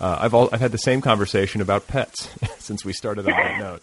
[0.00, 2.28] uh, I've all, I've had the same conversation about pets
[2.58, 3.82] since we started on that note.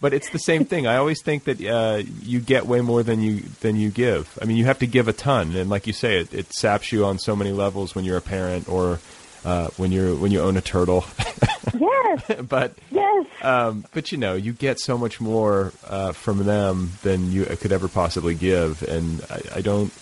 [0.00, 0.88] But it's the same thing.
[0.88, 4.36] I always think that uh, you get way more than you than you give.
[4.42, 6.90] I mean, you have to give a ton, and like you say, it, it saps
[6.90, 8.98] you on so many levels when you're a parent or
[9.44, 11.04] uh, when you're when you own a turtle.
[11.78, 12.42] yes.
[12.48, 13.26] but yes.
[13.42, 17.72] Um, but you know, you get so much more uh, from them than you could
[17.72, 19.92] ever possibly give, and I, I, don't.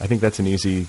[0.00, 0.86] I think that's an easy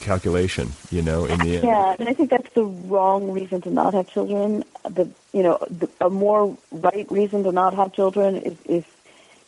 [0.00, 0.72] calculation.
[0.90, 1.64] You know, in the end.
[1.64, 4.64] Yeah, and I think that's the wrong reason to not have children.
[4.84, 8.96] The you know, the, a more right reason to not have children is if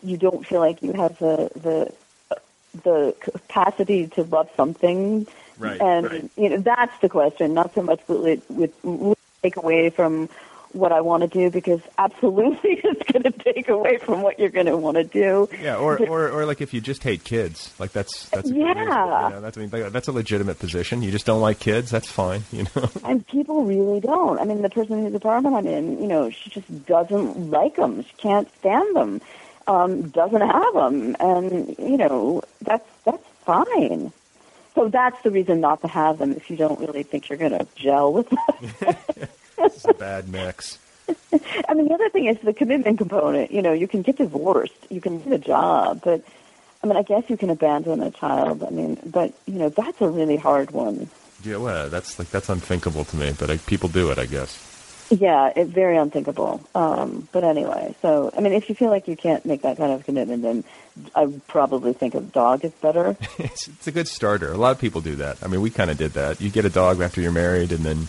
[0.02, 1.92] you don't feel like you have the the
[2.84, 5.26] the capacity to love something
[5.62, 5.80] Right.
[5.80, 6.30] And right.
[6.36, 8.72] you know that's the question, not so much will it would
[9.42, 10.28] take away from
[10.72, 14.48] what I want to do because absolutely it's going to take away from what you're
[14.48, 15.48] going to want to do.
[15.60, 18.64] Yeah, or, or or like if you just hate kids, like that's that's a Yeah.
[18.64, 21.02] reason, you know, that's I mean that's a legitimate position.
[21.02, 22.90] You just don't like kids, that's fine, you know.
[23.04, 24.38] And people really don't.
[24.38, 28.02] I mean, the person whose apartment I'm in, you know, she just doesn't like them.
[28.02, 29.20] She can't stand them.
[29.66, 34.12] Um, doesn't have them, and you know that's that's fine.
[34.74, 37.52] So that's the reason not to have them if you don't really think you're going
[37.52, 38.96] to gel with them.
[39.58, 40.78] it's a bad mix.
[41.68, 43.50] I mean, the other thing is the commitment component.
[43.50, 46.24] You know, you can get divorced, you can leave a job, but
[46.82, 48.62] I mean, I guess you can abandon a child.
[48.62, 51.08] I mean, but you know, that's a really hard one.
[51.44, 54.71] Yeah, well, that's like that's unthinkable to me, but like, people do it, I guess.
[55.12, 56.66] Yeah, it's very unthinkable.
[56.74, 59.92] Um, but anyway, so I mean, if you feel like you can't make that kind
[59.92, 60.64] of commitment, then
[61.14, 63.14] I probably think a dog is better.
[63.38, 64.50] it's, it's a good starter.
[64.50, 65.36] A lot of people do that.
[65.42, 66.40] I mean, we kind of did that.
[66.40, 68.08] You get a dog after you're married, and then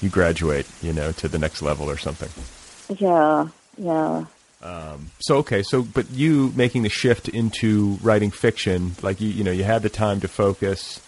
[0.00, 2.30] you graduate, you know, to the next level or something.
[2.98, 3.46] yeah,
[3.78, 4.24] yeah.
[4.60, 9.44] Um, so okay, so but you making the shift into writing fiction, like you, you
[9.44, 11.00] know, you had the time to focus,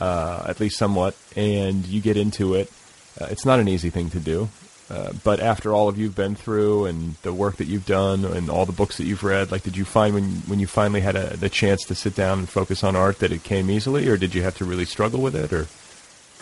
[0.00, 2.70] uh, at least somewhat, and you get into it.
[3.18, 4.48] Uh, it's not an easy thing to do,
[4.90, 8.48] uh, but after all of you've been through and the work that you've done and
[8.48, 11.16] all the books that you've read, like, did you find when when you finally had
[11.16, 14.16] a, the chance to sit down and focus on art that it came easily, or
[14.16, 15.66] did you have to really struggle with it, or?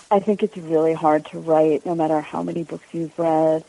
[0.09, 3.64] I think it's really hard to write, no matter how many books you've read.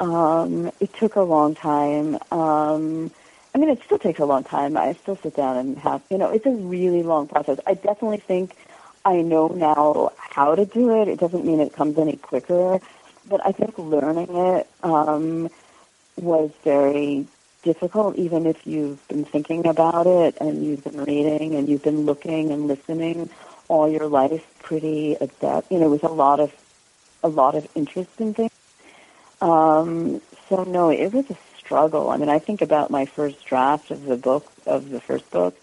[0.00, 2.18] Um, it took a long time.
[2.30, 3.10] Um,
[3.54, 4.76] I mean, it still takes a long time.
[4.76, 7.60] I still sit down and have, you know, it's a really long process.
[7.66, 8.56] I definitely think
[9.04, 11.08] I know now how to do it.
[11.08, 12.80] It doesn't mean it comes any quicker,
[13.28, 15.50] but I think learning it um,
[16.16, 17.26] was very
[17.62, 22.04] difficult, even if you've been thinking about it and you've been reading and you've been
[22.04, 23.30] looking and listening
[23.68, 26.52] all your life pretty adept, you know, with a lot of
[27.22, 28.52] a lot of interest in things.
[29.40, 32.10] Um, so no, it was a struggle.
[32.10, 35.56] I mean, I think about my first draft of the book of the first book,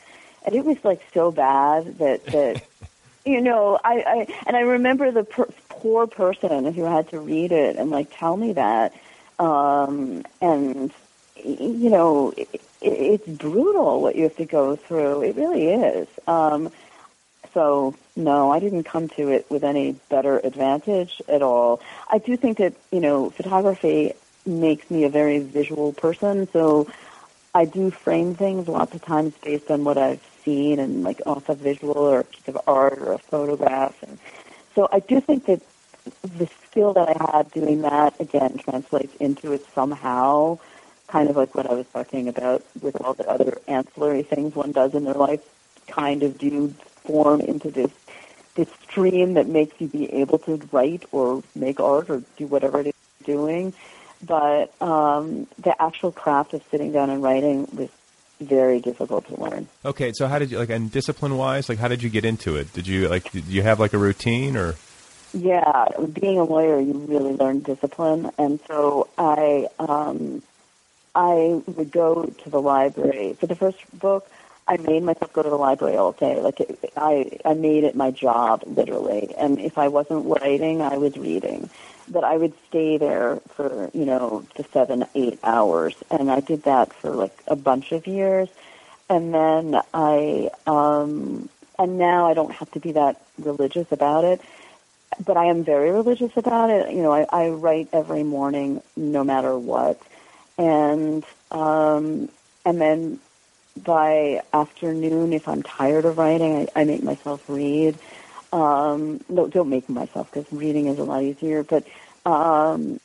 [0.45, 2.63] and it was like so bad that that
[3.25, 7.51] you know, I, I and I remember the per- poor person who had to read
[7.51, 8.93] it and like tell me that,
[9.39, 10.91] um, and
[11.43, 15.23] you know, it, it, it's brutal what you have to go through.
[15.23, 16.07] It really is.
[16.27, 16.71] Um,
[17.53, 21.81] so no, I didn't come to it with any better advantage at all.
[22.09, 24.13] I do think that you know photography
[24.45, 26.87] makes me a very visual person, so
[27.53, 31.49] I do frame things lots of times based on what I've seen and like off
[31.49, 34.17] a visual or a piece of art or a photograph, and
[34.75, 35.61] so I do think that
[36.23, 40.59] the skill that I had doing that again translates into it somehow.
[41.07, 44.71] Kind of like what I was talking about with all the other ancillary things one
[44.71, 45.41] does in their life,
[45.87, 46.69] kind of do
[47.03, 47.91] form into this
[48.55, 52.81] this stream that makes you be able to write or make art or do whatever
[52.81, 52.93] it is
[53.25, 53.73] you're doing.
[54.23, 57.89] But um, the actual craft of sitting down and writing was
[58.41, 59.67] very difficult to learn.
[59.85, 62.55] Okay, so how did you like, and discipline wise, like, how did you get into
[62.57, 62.73] it?
[62.73, 64.75] Did you like, did you have like a routine or?
[65.33, 70.43] Yeah, being a lawyer, you really learn discipline, and so I um,
[71.15, 74.29] I would go to the library for the first book.
[74.67, 76.39] I made myself go to the library all day.
[76.39, 79.33] Like it, I, I made it my job, literally.
[79.37, 81.69] And if I wasn't writing, I was reading.
[82.07, 86.63] But I would stay there for you know the seven, eight hours, and I did
[86.63, 88.49] that for like a bunch of years.
[89.09, 94.41] And then I, um, and now I don't have to be that religious about it.
[95.23, 96.93] But I am very religious about it.
[96.93, 100.01] You know, I, I write every morning, no matter what,
[100.57, 102.29] and um,
[102.65, 103.19] and then
[103.75, 107.97] by afternoon, if I'm tired of writing, I, I make myself read.
[108.51, 111.63] Um, no, don't make myself because reading is a lot easier.
[111.63, 111.85] But
[112.29, 112.99] um,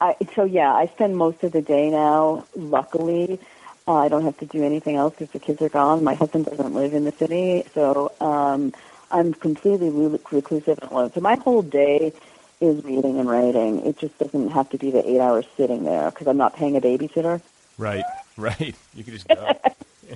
[0.00, 2.46] I, so yeah, I spend most of the day now.
[2.54, 3.40] Luckily,
[3.86, 6.04] uh, I don't have to do anything else because the kids are gone.
[6.04, 8.72] My husband doesn't live in the city, so um,
[9.10, 11.12] I'm completely re- reclusive and alone.
[11.14, 12.12] So my whole day
[12.60, 13.84] is reading and writing.
[13.86, 16.76] It just doesn't have to be the eight hours sitting there because I'm not paying
[16.76, 17.40] a babysitter.
[17.78, 18.04] Right,
[18.36, 18.74] right.
[18.94, 19.56] You can just go.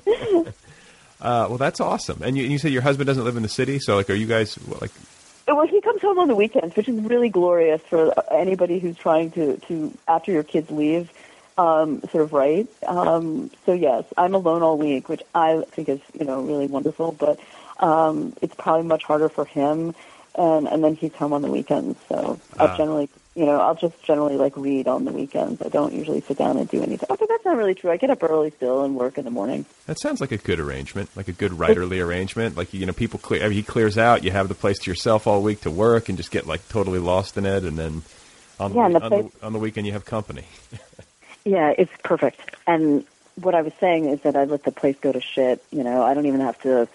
[1.21, 2.23] uh, well, that's awesome.
[2.23, 4.27] And you, you say your husband doesn't live in the city, so like, are you
[4.27, 4.91] guys what, like?
[5.47, 9.31] Well, he comes home on the weekends, which is really glorious for anybody who's trying
[9.33, 11.11] to, to after your kids leave,
[11.57, 12.69] um, sort of right.
[12.87, 17.13] Um, so yes, I'm alone all week, which I think is you know really wonderful.
[17.13, 17.41] But
[17.81, 19.95] um, it's probably much harder for him,
[20.35, 21.99] and and then he's home on the weekends.
[22.09, 22.77] So I'll Ah.
[22.77, 23.09] generally
[23.39, 25.63] you know I'll just generally like read on the weekends.
[25.63, 27.07] I don't usually sit down and do anything.
[27.09, 27.91] Okay, that's not really true.
[27.91, 29.65] I get up early still and work in the morning.
[29.87, 32.57] That sounds like a good arrangement, like a good writerly arrangement.
[32.57, 33.43] Like you know, people clear.
[33.45, 34.25] I mean, he clears out.
[34.25, 36.99] You have the place to yourself all week to work and just get like totally
[36.99, 38.03] lost in it, and then
[38.59, 40.45] On Yeah, the, the on, place- the, on the weekend, you have company.
[41.45, 42.41] Yeah, it's perfect.
[42.67, 45.65] And what I was saying is that I let the place go to shit.
[45.71, 46.89] You know, I don't even have to.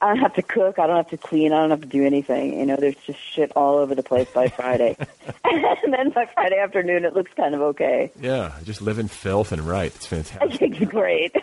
[0.00, 0.78] I don't have to cook.
[0.78, 1.52] I don't have to clean.
[1.52, 2.58] I don't have to do anything.
[2.58, 4.96] You know, there's just shit all over the place by Friday,
[5.44, 8.10] and then by Friday afternoon, it looks kind of okay.
[8.20, 9.94] Yeah, just live in filth and write.
[9.96, 10.80] It's fantastic.
[10.80, 11.34] It's great.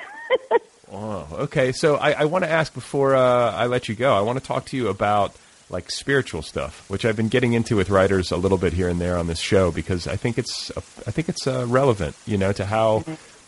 [0.92, 1.28] Wow.
[1.32, 4.14] Okay, so I, I want to ask before uh, I let you go.
[4.14, 5.34] I want to talk to you about
[5.72, 9.02] like spiritual stuff, which I've been getting into with writers a little bit here and
[9.02, 12.52] there on this show because I think it's I think it's uh, relevant, you know,
[12.54, 13.04] to how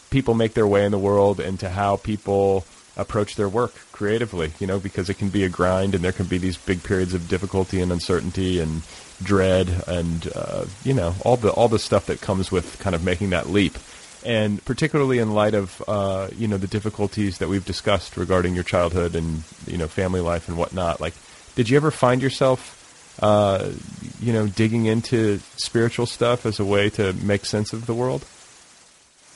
[0.09, 2.65] people make their way in the world and to how people
[2.97, 6.25] approach their work creatively, you know, because it can be a grind and there can
[6.25, 8.81] be these big periods of difficulty and uncertainty and
[9.23, 13.01] dread and uh, you know all the all the stuff that comes with kind of
[13.01, 13.77] making that leap
[14.25, 18.63] and particularly in light of uh, you know the difficulties that we've discussed regarding your
[18.63, 20.99] childhood and you know family life and whatnot.
[20.99, 21.13] Like,
[21.55, 23.71] did you ever find yourself, uh,
[24.19, 28.25] you know, digging into spiritual stuff as a way to make sense of the world?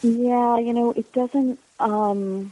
[0.01, 1.60] Yeah, you know, it doesn't.
[1.80, 2.51] Um,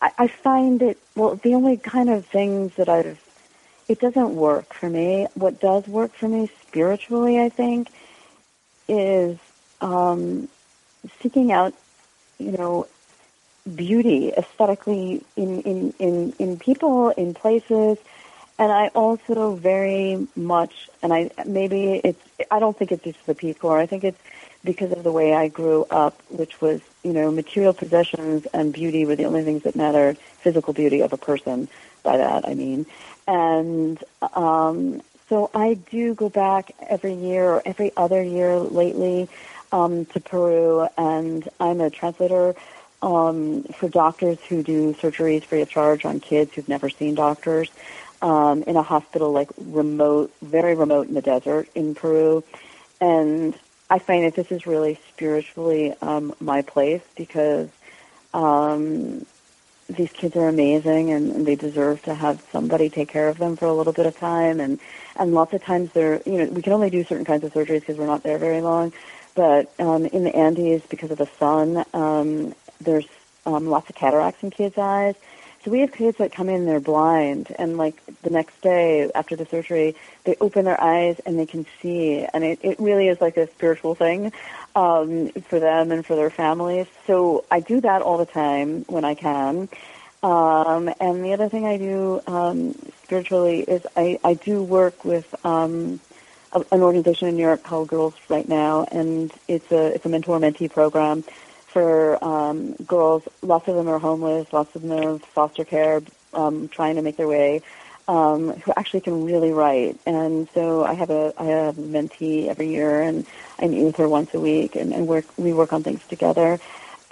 [0.00, 0.98] I, I find it.
[1.16, 3.20] Well, the only kind of things that I've.
[3.88, 5.26] It doesn't work for me.
[5.34, 7.88] What does work for me spiritually, I think,
[8.88, 9.38] is
[9.80, 10.48] um,
[11.20, 11.74] seeking out,
[12.38, 12.86] you know,
[13.74, 17.98] beauty aesthetically in, in, in, in people, in places.
[18.60, 23.54] And I also very much, and I maybe it's, I don't think it's just the
[23.54, 23.78] Corps.
[23.78, 24.20] I think it's
[24.62, 29.06] because of the way I grew up, which was, you know, material possessions and beauty
[29.06, 31.68] were the only things that mattered, physical beauty of a person,
[32.02, 32.84] by that I mean.
[33.26, 33.98] And
[34.34, 35.00] um,
[35.30, 39.30] so I do go back every year or every other year lately
[39.72, 42.54] um, to Peru, and I'm a translator
[43.00, 47.70] um, for doctors who do surgeries free of charge on kids who've never seen doctors
[48.22, 52.44] um, in a hospital like remote, very remote in the desert in Peru.
[53.00, 53.54] And
[53.88, 57.68] I find that this is really spiritually um, my place because
[58.34, 59.24] um,
[59.88, 63.56] these kids are amazing and, and they deserve to have somebody take care of them
[63.56, 64.60] for a little bit of time.
[64.60, 64.78] And
[65.16, 67.80] and lots of times they're you know we can only do certain kinds of surgeries
[67.80, 68.92] because we're not there very long.
[69.34, 73.06] But um, in the Andes, because of the sun, um, there's
[73.46, 75.14] um, lots of cataracts in kids' eyes.
[75.64, 79.36] So we have kids that come in, they're blind, and like the next day after
[79.36, 79.94] the surgery,
[80.24, 83.46] they open their eyes and they can see, and it, it really is like a
[83.46, 84.32] spiritual thing
[84.74, 86.86] um, for them and for their families.
[87.06, 89.68] So I do that all the time when I can.
[90.22, 95.34] Um, and the other thing I do um, spiritually is I, I do work with
[95.44, 96.00] um,
[96.54, 100.38] an organization in New York called Girls Write Now, and it's a it's a mentor
[100.38, 101.22] mentee program
[101.72, 103.22] for um, girls.
[103.42, 104.52] Lots of them are homeless.
[104.52, 106.02] Lots of them are foster care,
[106.34, 107.62] um, trying to make their way.
[108.08, 112.48] Um, who actually can really write, and so I have a I have a mentee
[112.48, 113.24] every year, and
[113.60, 116.58] I meet with her once a week, and, and work we work on things together.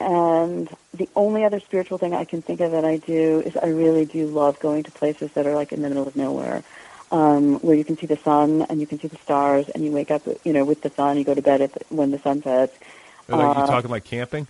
[0.01, 3.69] And the only other spiritual thing I can think of that I do is I
[3.69, 6.65] really do love going to places that are like in the middle of nowhere,
[7.13, 9.93] um, where you can see the sun and you can see the stars, and you
[9.93, 11.17] wake up, you know, with the sun.
[11.17, 12.77] You go to bed at the, when the sun sets.
[13.31, 14.47] Are you Uh, talking like camping?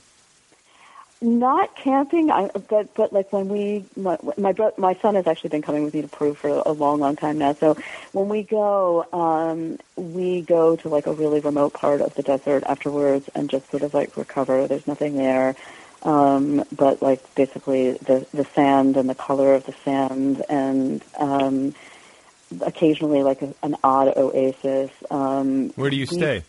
[1.21, 5.51] Not camping, I, but but like when we my my, bro, my son has actually
[5.51, 7.55] been coming with me to Peru for a long long time now.
[7.55, 7.77] So
[8.13, 12.63] when we go, um, we go to like a really remote part of the desert
[12.67, 14.69] afterwards and just sort of like recover.
[14.69, 15.57] There's nothing there,
[16.05, 21.75] um, but like basically the the sand and the color of the sand and um,
[22.61, 24.93] occasionally like a, an odd oasis.
[25.11, 26.45] Um, Where do you we- stay?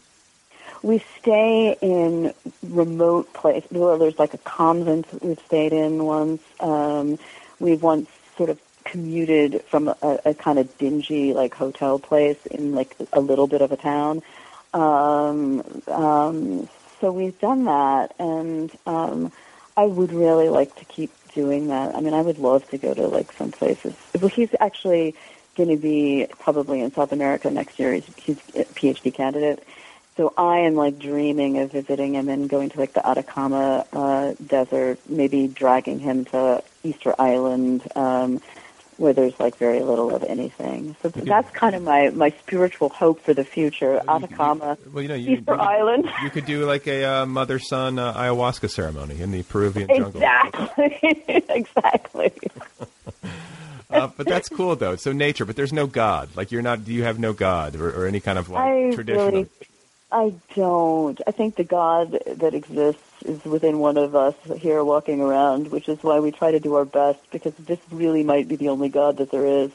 [0.82, 3.70] We stay in remote places.
[3.72, 6.42] Well, there's like a convent we've stayed in once.
[6.60, 7.20] Um,
[7.60, 12.74] we've once sort of commuted from a, a kind of dingy like hotel place in
[12.74, 14.22] like a little bit of a town.
[14.74, 19.32] Um, um, so we've done that, and um,
[19.78, 21.96] I would really like to keep doing that.
[21.96, 23.94] I mean, I would love to go to like some places.
[24.20, 25.16] Well, he's actually
[25.56, 27.94] going to be probably in South America next year.
[27.94, 29.66] He's, he's a PhD candidate.
[30.18, 34.34] So I am like dreaming of visiting him and going to like the Atacama uh,
[34.46, 38.42] desert, maybe dragging him to Easter Island, um,
[38.98, 40.98] where there's like very little of anything.
[41.02, 44.02] So that's kind of my my spiritual hope for the future.
[44.10, 46.10] Atacama, Well, you know, you, Easter you, Island.
[46.22, 50.22] you could do like a uh, mother son uh, ayahuasca ceremony in the Peruvian jungle.
[50.22, 52.34] Exactly, exactly.
[53.92, 54.96] Uh, but that's cool though.
[54.96, 56.30] So nature, but there's no God.
[56.36, 56.88] Like you're not.
[56.88, 59.34] You have no God or, or any kind of like I tradition.
[59.34, 59.50] really,
[60.12, 61.20] I don't.
[61.28, 65.88] I think the God that exists is within one of us here walking around, which
[65.88, 68.90] is why we try to do our best because this really might be the only
[68.90, 69.72] God that there is.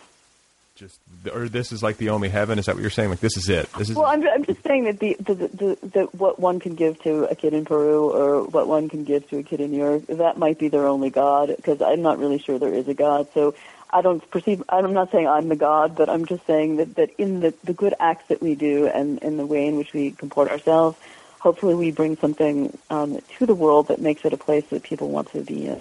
[0.74, 0.98] just
[1.32, 2.58] or this is like the only heaven.
[2.58, 3.10] Is that what you're saying?
[3.10, 3.72] Like this is it.
[3.74, 6.74] This is Well, I'm, I'm just saying that the, the, the, the what one can
[6.74, 9.70] give to a kid in Peru or what one can give to a kid in
[9.70, 12.88] New York, that might be their only God because I'm not really sure there is
[12.88, 13.28] a God.
[13.34, 13.54] So
[13.94, 14.62] I don't perceive.
[14.68, 17.72] I'm not saying I'm the God, but I'm just saying that that in the the
[17.72, 20.98] good acts that we do and in the way in which we comport ourselves,
[21.38, 25.10] hopefully we bring something um, to the world that makes it a place that people
[25.10, 25.80] want to be in.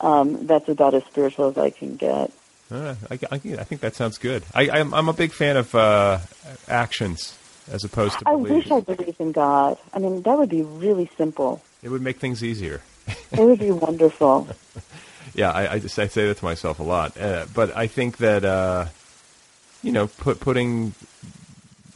[0.00, 2.32] Um, that's about as spiritual as I can get.
[2.70, 4.42] Uh, I, I, I think that sounds good.
[4.54, 6.20] I, I'm, I'm a big fan of uh,
[6.66, 7.36] actions
[7.70, 8.70] as opposed to I beliefs.
[8.70, 9.76] wish I believed in God.
[9.92, 11.60] I mean, that would be really simple.
[11.82, 12.80] It would make things easier.
[13.32, 14.48] It would be wonderful.
[15.34, 17.18] Yeah, I, I just I say that to myself a lot.
[17.18, 18.86] Uh, but I think that uh,
[19.82, 20.94] you know, put putting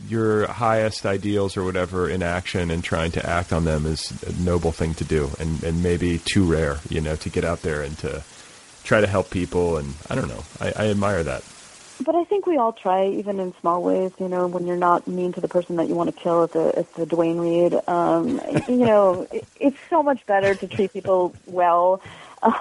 [0.09, 4.32] your highest ideals or whatever in action and trying to act on them is a
[4.43, 7.82] noble thing to do, and and maybe too rare, you know, to get out there
[7.82, 8.23] and to
[8.85, 9.78] try to help people.
[9.78, 11.43] And I don't know, I, I admire that.
[12.01, 14.11] But I think we all try, even in small ways.
[14.19, 16.52] You know, when you're not mean to the person that you want to kill at
[16.52, 17.81] the at the Duane Reade.
[17.89, 22.01] Um, you know, it, it's so much better to treat people well.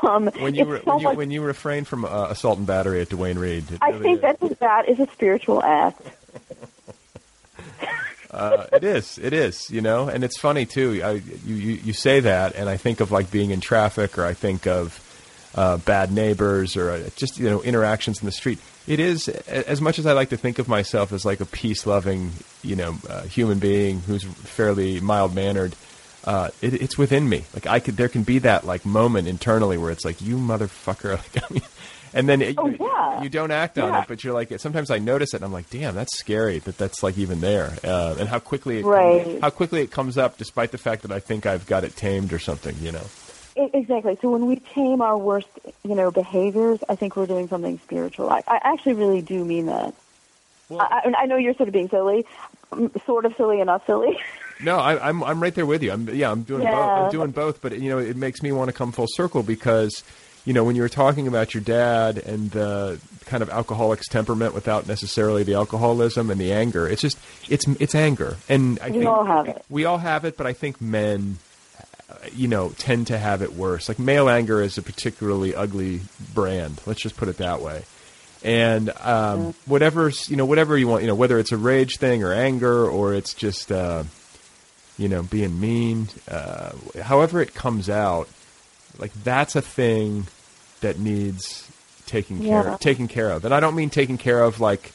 [0.03, 2.65] Um, When you, re- so when you much- when you refrain from uh, assault and
[2.65, 4.21] battery at Duane Reade, I really think is.
[4.21, 6.01] that that is a spiritual act.
[8.31, 9.17] uh, it is.
[9.17, 9.69] It is.
[9.69, 11.01] You know, and it's funny too.
[11.03, 11.11] I,
[11.45, 14.33] you, you you say that, and I think of like being in traffic, or I
[14.33, 14.99] think of
[15.55, 18.59] uh, bad neighbors, or uh, just you know interactions in the street.
[18.87, 22.31] It is as much as I like to think of myself as like a peace-loving,
[22.63, 25.73] you know, uh, human being who's fairly mild-mannered.
[26.25, 27.43] Uh, it, it's within me.
[27.53, 31.17] Like I could, there can be that like moment internally where it's like, you motherfucker,
[31.35, 31.63] like, I mean,
[32.13, 33.21] and then it, Oh, you, yeah.
[33.23, 34.01] you don't act on Yeah.
[34.01, 36.77] it, but you're like, sometimes I notice it, and I'm like, damn, that's scary that
[36.77, 39.41] that's like even there, uh, and how quickly it Right.
[39.41, 42.31] how quickly it comes up, despite the fact that I think I've got it tamed
[42.31, 43.05] or something, you know.
[43.55, 44.17] Exactly.
[44.21, 45.47] So when we tame our worst,
[45.83, 48.29] you know, behaviors, I think we're doing something spiritual.
[48.31, 49.93] I, I actually really do mean that.
[50.71, 52.25] I, I I know you're sort of being silly,
[52.71, 54.17] mm, sort of silly and not silly.
[54.61, 55.91] No, I, I'm I'm right there with you.
[55.91, 56.73] I'm yeah, I'm doing both.
[57.05, 60.03] I'm doing both, but you know, it makes me want to come full circle because,
[60.45, 64.53] you know, when you were talking about your dad and the kind of alcoholic's temperament
[64.53, 67.17] without necessarily the alcoholism and the anger, it's just
[67.49, 69.65] it's it's anger, and I We think all have it.
[69.69, 71.39] We all have it, but I think men,
[72.09, 73.89] uh, you know, tend to have it worse.
[73.89, 76.01] Like male anger is a particularly ugly
[76.33, 76.81] brand.
[76.85, 77.83] Let's just put it that way.
[78.45, 82.23] And um, whatever's you know whatever you want you know whether it's a rage thing
[82.23, 84.03] or anger or it's just uh,
[84.97, 86.71] you know being mean, uh,
[87.01, 88.27] however it comes out,
[88.97, 90.27] like that's a thing
[90.81, 91.69] that needs
[92.05, 92.77] taking care Yeah.
[92.77, 93.45] taken care of.
[93.45, 94.91] And I don't mean taken care of like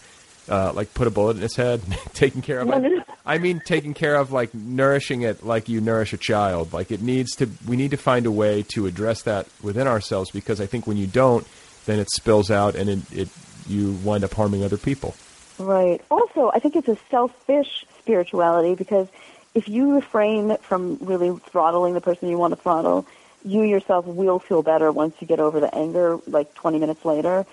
[0.49, 1.83] uh, like put a bullet in its head,
[2.15, 2.71] taken care of.
[2.71, 3.03] I,
[3.35, 6.73] I mean taking care of like nourishing it like you nourish a child.
[6.73, 7.49] Like it needs to.
[7.67, 10.97] We need to find a way to address that within ourselves because I think when
[10.97, 11.47] you don't,
[11.87, 13.29] then it spills out and it, it
[13.67, 15.15] you wind up harming other people.
[15.59, 16.01] Right.
[16.11, 19.09] Also, I think it's a selfish spirituality because
[19.55, 23.07] if you refrain from really throttling the person you want to throttle,
[23.45, 27.47] you yourself will feel better once you get over the anger, like 20 minutes later.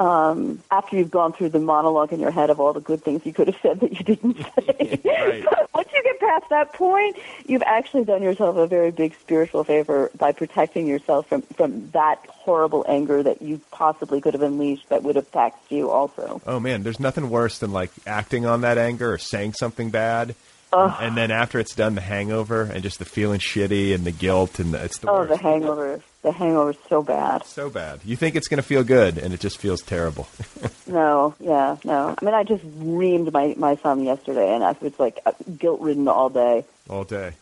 [0.00, 3.26] Um, after you've gone through the monologue in your head of all the good things
[3.26, 5.00] you could have said that you didn't say.
[5.04, 5.44] Right.
[5.74, 7.16] Once you get past that point,
[7.46, 12.24] you've actually done yourself a very big spiritual favor by protecting yourself from, from that
[12.28, 16.40] horrible anger that you possibly could have unleashed that would have taxed you also.
[16.46, 20.36] Oh man, there's nothing worse than like acting on that anger or saying something bad.
[20.72, 24.58] And then after it's done, the hangover and just the feeling shitty and the guilt
[24.58, 25.30] and the, it's the Oh, worst.
[25.30, 26.00] the hangover.
[26.22, 27.44] The hangover is so bad.
[27.46, 28.00] so bad.
[28.04, 30.28] You think it's going to feel good, and it just feels terrible.
[30.86, 32.14] No, yeah, no.
[32.20, 35.82] I mean, I just reamed my, my son yesterday, and I was like uh, guilt
[35.82, 36.64] ridden all day.
[36.88, 37.32] All day.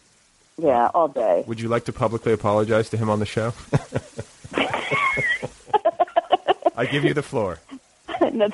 [0.58, 1.44] Yeah, all day.
[1.46, 3.52] Would you like to publicly apologize to him on the show?
[6.76, 7.58] I give you the floor.
[8.32, 8.48] no,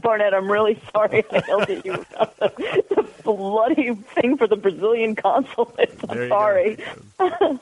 [0.00, 5.14] Barnett, I'm really sorry I yelled at you about the bloody thing for the Brazilian
[5.16, 5.98] consulate.
[6.08, 6.34] I'm There you go.
[6.36, 6.78] sorry.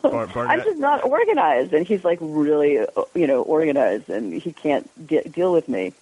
[0.02, 4.88] Bar- I'm just not organized, and he's like really, you know, organized, and he can't
[5.06, 5.92] de- deal with me.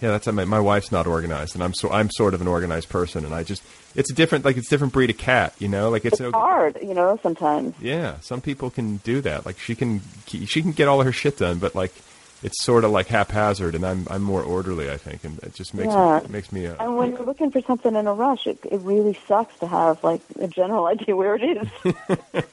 [0.00, 2.88] yeah, that's my, my wife's not organized, and I'm so I'm sort of an organized
[2.88, 3.62] person, and I just
[3.94, 6.20] it's a different like it's a different breed of cat, you know, like it's, It's
[6.20, 7.74] no hard, you know, sometimes.
[7.80, 9.44] Yeah, some people can do that.
[9.46, 11.92] Like she can she can get all of her shit done, but like
[12.42, 15.74] it's sort of like haphazard, and I'm I'm more orderly, I think, and it just
[15.74, 16.18] makes Yeah.
[16.18, 16.66] me, it makes me.
[16.66, 19.66] Uh, And when you're looking for something in a rush, it, it really sucks to
[19.66, 21.68] have like a general idea where it is.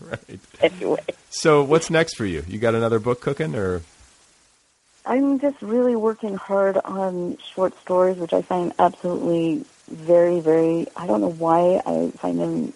[0.00, 0.72] Right, right.
[0.72, 0.98] anyway,
[1.28, 2.42] So what's next for you?
[2.48, 3.82] You got another book cooking, or
[5.06, 10.86] I'm just really working hard on short stories, which I find absolutely very, very.
[10.96, 12.72] I don't know why I find them.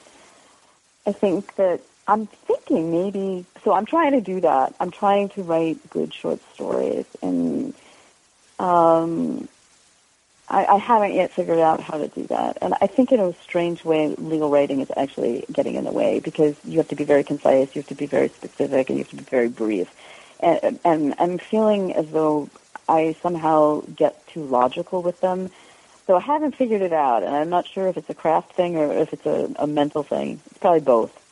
[1.06, 3.46] I think that I'm thinking maybe.
[3.62, 4.74] So I'm trying to do that.
[4.80, 7.72] I'm trying to write good short stories, and
[8.58, 9.48] um,
[10.48, 13.32] I, I haven't yet figured out how to do that, and I think in a
[13.42, 17.04] strange way, legal writing is actually getting in the way because you have to be
[17.04, 19.88] very concise, you have to be very specific, and you have to be very brief.
[20.40, 22.50] And, and I'm feeling as though
[22.86, 25.50] I somehow get too logical with them.
[26.06, 28.76] So I haven't figured it out, and I'm not sure if it's a craft thing
[28.76, 30.38] or if it's a, a mental thing.
[30.50, 31.23] It's probably both.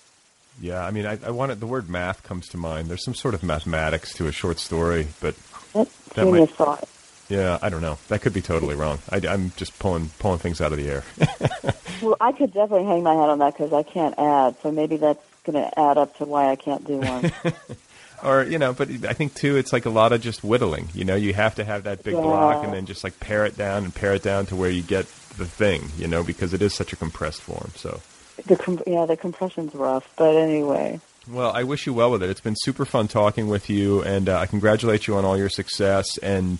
[0.61, 2.89] Yeah, I mean, I, I wanted the word math comes to mind.
[2.89, 5.35] There's some sort of mathematics to a short story, but
[5.73, 6.89] That's That might- thought.
[7.29, 7.99] yeah, I don't know.
[8.09, 8.99] That could be totally wrong.
[9.11, 11.05] I, am just pulling pulling things out of the air.
[12.03, 14.97] Well, I could definitely hang my hat on that because I can't add, so maybe
[14.97, 17.31] that's going to add up to why I can't do one.
[18.24, 20.89] or you know, but I think too, it's like a lot of just whittling.
[20.95, 22.20] You know, you have to have that big Yeah.
[22.23, 24.83] block and then just like pare it down and pare it down to where you
[24.83, 25.07] get
[25.39, 25.91] the thing.
[25.97, 27.70] You know, because it is such a compressed form.
[27.77, 28.01] So.
[28.47, 31.01] The com- yeah, the compression's rough, but anyway.
[31.28, 32.31] Well, I wish you well with it.
[32.31, 35.48] It's been super fun talking with you, and uh, I congratulate you on all your
[35.48, 36.19] success.
[36.19, 36.59] And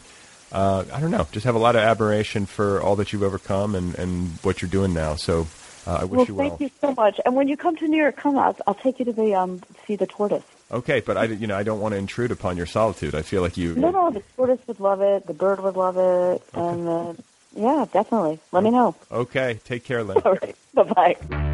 [0.53, 3.75] uh, I don't know, just have a lot of admiration for all that you've overcome
[3.75, 5.17] and, and what you're doing now.
[5.17, 5.49] So
[5.87, 6.49] uh, I wish well, you well.
[6.51, 7.21] thank you so much.
[7.25, 9.63] And when you come to New York, come I'll, I'll take you to the um
[9.87, 10.45] see the tortoise.
[10.71, 13.15] Okay, but I, you know, I don't want to intrude upon your solitude.
[13.15, 13.75] I feel like you.
[13.75, 15.27] No, no, the tortoise would love it.
[15.27, 17.15] The bird would love it, and uh,
[17.55, 18.39] yeah, definitely.
[18.53, 18.95] Let me know.
[19.11, 20.23] Okay, take care, Lynn.
[20.25, 21.49] All right, bye bye.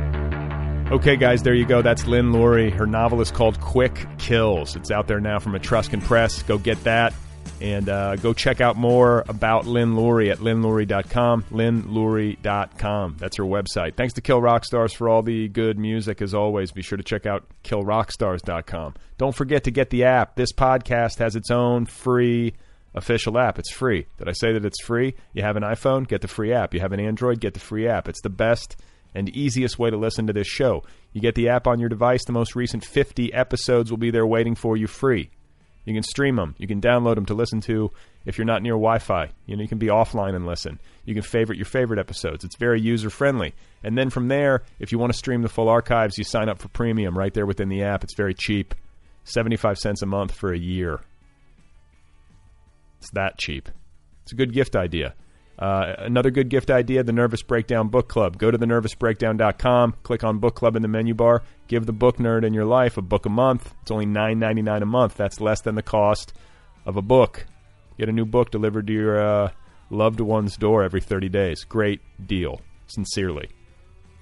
[0.90, 1.82] Okay, guys, there you go.
[1.82, 2.72] That's Lynn Lurie.
[2.72, 4.74] Her novel is called Quick Kills.
[4.74, 6.42] It's out there now from Etruscan Press.
[6.42, 7.12] Go get that.
[7.60, 11.42] And uh, go check out more about Lynn Lurie at lynnlurie.com.
[11.50, 13.16] lynnlurie.com.
[13.18, 13.96] That's her website.
[13.96, 16.72] Thanks to Kill Rock Stars for all the good music, as always.
[16.72, 18.94] Be sure to check out killrockstars.com.
[19.18, 20.36] Don't forget to get the app.
[20.36, 22.54] This podcast has its own free
[22.94, 23.58] official app.
[23.58, 24.06] It's free.
[24.16, 25.14] Did I say that it's free?
[25.34, 26.08] You have an iPhone?
[26.08, 26.72] Get the free app.
[26.72, 27.40] You have an Android?
[27.40, 28.08] Get the free app.
[28.08, 28.76] It's the best
[29.14, 30.84] and easiest way to listen to this show.
[31.12, 32.24] You get the app on your device.
[32.24, 35.30] The most recent 50 episodes will be there waiting for you free.
[35.84, 36.54] You can stream them.
[36.58, 37.90] You can download them to listen to
[38.26, 39.30] if you're not near Wi-Fi.
[39.46, 40.78] You know, you can be offline and listen.
[41.06, 42.44] You can favorite your favorite episodes.
[42.44, 43.54] It's very user friendly.
[43.82, 46.58] And then from there, if you want to stream the full archives, you sign up
[46.58, 48.04] for premium right there within the app.
[48.04, 48.74] It's very cheap.
[49.24, 51.00] 75 cents a month for a year.
[52.98, 53.70] It's that cheap.
[54.24, 55.14] It's a good gift idea.
[55.58, 58.38] Uh, another good gift idea the Nervous Breakdown Book Club.
[58.38, 62.44] Go to thenervousbreakdown.com, click on Book Club in the menu bar, give the book nerd
[62.44, 63.74] in your life a book a month.
[63.82, 65.16] It's only nine ninety nine a month.
[65.16, 66.32] That's less than the cost
[66.86, 67.46] of a book.
[67.98, 69.50] Get a new book delivered to your uh,
[69.90, 71.64] loved one's door every 30 days.
[71.64, 72.60] Great deal.
[72.86, 73.50] Sincerely.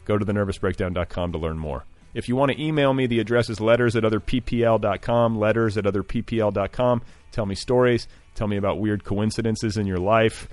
[0.06, 1.84] Go to thenervousbreakdown.com to learn more.
[2.14, 7.02] If you want to email me, the address is letters at otherppl.com, letters at otherppl.com.
[7.30, 8.08] Tell me stories.
[8.34, 10.48] Tell me about weird coincidences in your life,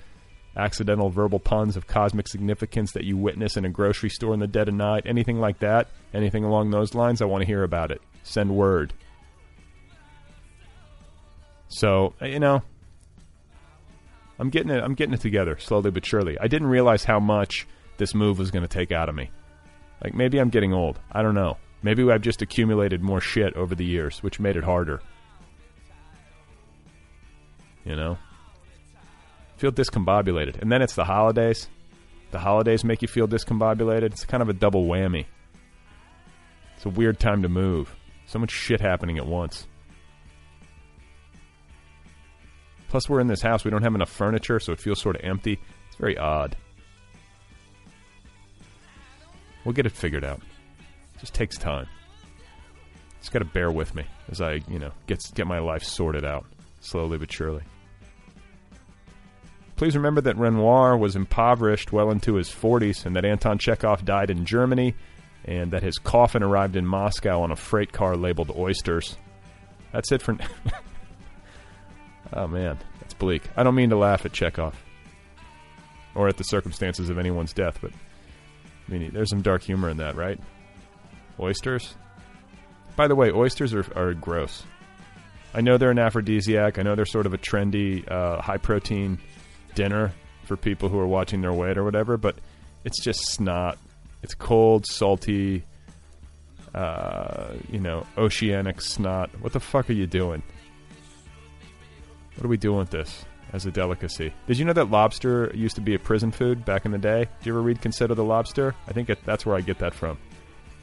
[0.56, 4.48] accidental verbal puns of cosmic significance that you witness in a grocery store in the
[4.48, 7.92] dead of night, anything like that, anything along those lines, I want to hear about
[7.92, 8.02] it.
[8.24, 8.94] Send word.
[11.70, 12.62] So, uh, you know,
[14.40, 16.38] I'm getting it I'm getting it together slowly but surely.
[16.40, 17.68] I didn't realize how much
[17.98, 19.32] this move was going to take out of me.
[20.04, 21.00] Like maybe I'm getting old.
[21.12, 21.58] I don't know.
[21.82, 25.02] Maybe I've just accumulated more shit over the years, which made it harder.
[27.84, 28.18] You know?
[29.58, 30.62] Feel discombobulated.
[30.62, 31.68] And then it's the holidays.
[32.32, 34.04] The holidays make you feel discombobulated.
[34.04, 35.26] It's kind of a double whammy.
[36.76, 37.96] It's a weird time to move.
[38.26, 39.68] So much shit happening at once.
[42.90, 43.64] Plus, we're in this house.
[43.64, 45.60] We don't have enough furniture, so it feels sort of empty.
[45.88, 46.56] It's very odd.
[49.66, 50.42] We'll get it figured out.
[51.16, 51.88] It just takes time.
[53.20, 56.26] Just got to bear with me as I, you know, get get my life sorted
[56.26, 56.46] out
[56.82, 57.64] slowly but surely.
[59.84, 64.30] Please remember that Renoir was impoverished well into his 40s, and that Anton Chekhov died
[64.30, 64.96] in Germany,
[65.44, 69.18] and that his coffin arrived in Moscow on a freight car labeled oysters.
[69.92, 70.38] That's it for.
[72.34, 73.44] oh man, that's bleak.
[73.58, 74.82] I don't mean to laugh at Chekhov
[76.16, 79.98] or at the circumstances of anyone's death, but I mean, there's some dark humor in
[79.98, 80.40] that, right?
[81.42, 81.94] Oysters.
[82.96, 84.64] By the way, oysters are, are gross.
[85.54, 86.80] I know they're an aphrodisiac.
[86.80, 89.20] I know they're sort of a trendy, uh, high protein
[89.76, 90.14] dinner
[90.46, 92.36] for people who are watching their weight or whatever, but
[92.84, 93.78] it's just snot.
[94.22, 95.64] It's cold, salty,
[96.74, 99.30] uh, you know, oceanic snot.
[99.42, 100.44] What the fuck are you doing?
[102.36, 104.34] What are we doing with this as a delicacy?
[104.48, 107.28] Did you know that lobster used to be a prison food back in the day?
[107.40, 108.76] Did you ever read Consider the Lobster?
[108.88, 110.18] I think it, that's where I get that from.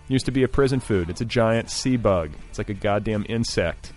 [0.09, 1.11] Used to be a prison food.
[1.11, 2.33] It's a giant sea bug.
[2.49, 3.93] It's like a goddamn insect.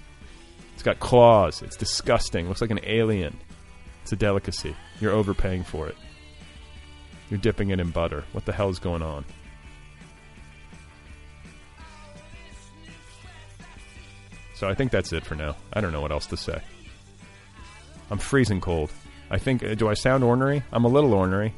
[0.74, 1.61] It's got claws.
[1.61, 2.48] It's disgusting.
[2.48, 3.38] Looks like an alien.
[4.03, 4.75] It's a delicacy.
[4.99, 5.95] You're overpaying for it.
[7.30, 8.25] You're dipping it in butter.
[8.34, 9.25] What the hell is going on?
[14.55, 15.55] So I think that's it for now.
[15.73, 16.61] I don't know what else to say.
[18.11, 18.91] I'm freezing cold.
[19.31, 19.63] I think.
[19.63, 20.63] Uh, do I sound ornery?
[20.71, 21.53] I'm a little ornery.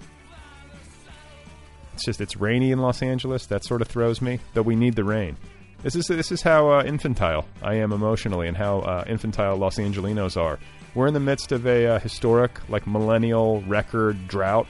[1.93, 3.47] It's just it's rainy in Los Angeles.
[3.47, 4.39] That sort of throws me.
[4.53, 5.35] Though we need the rain.
[5.81, 9.77] This is this is how uh, infantile I am emotionally, and how uh, infantile Los
[9.77, 10.59] Angelinos are.
[10.95, 14.65] We're in the midst of a uh, historic, like millennial record drought,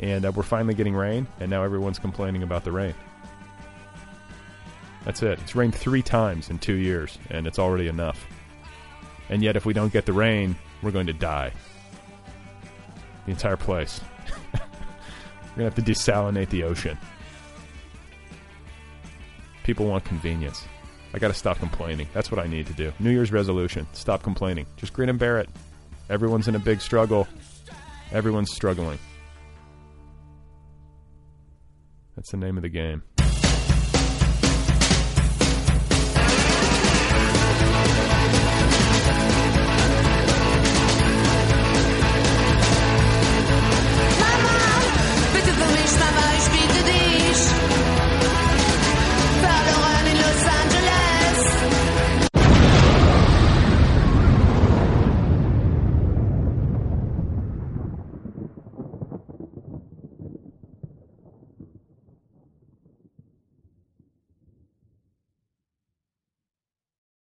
[0.00, 2.94] and uh, we're finally getting rain, and now everyone's complaining about the rain.
[5.04, 5.38] That's it.
[5.40, 8.26] It's rained three times in two years, and it's already enough.
[9.28, 11.52] And yet, if we don't get the rain, we're going to die.
[13.26, 14.00] The entire place.
[14.54, 14.60] we're
[15.56, 16.96] going to have to desalinate the ocean.
[19.62, 20.66] People want convenience.
[21.14, 22.08] I got to stop complaining.
[22.12, 22.92] That's what I need to do.
[22.98, 24.66] New Year's resolution stop complaining.
[24.76, 25.48] Just grin and bear it.
[26.10, 27.28] Everyone's in a big struggle.
[28.10, 28.98] Everyone's struggling.
[32.16, 33.04] That's the name of the game.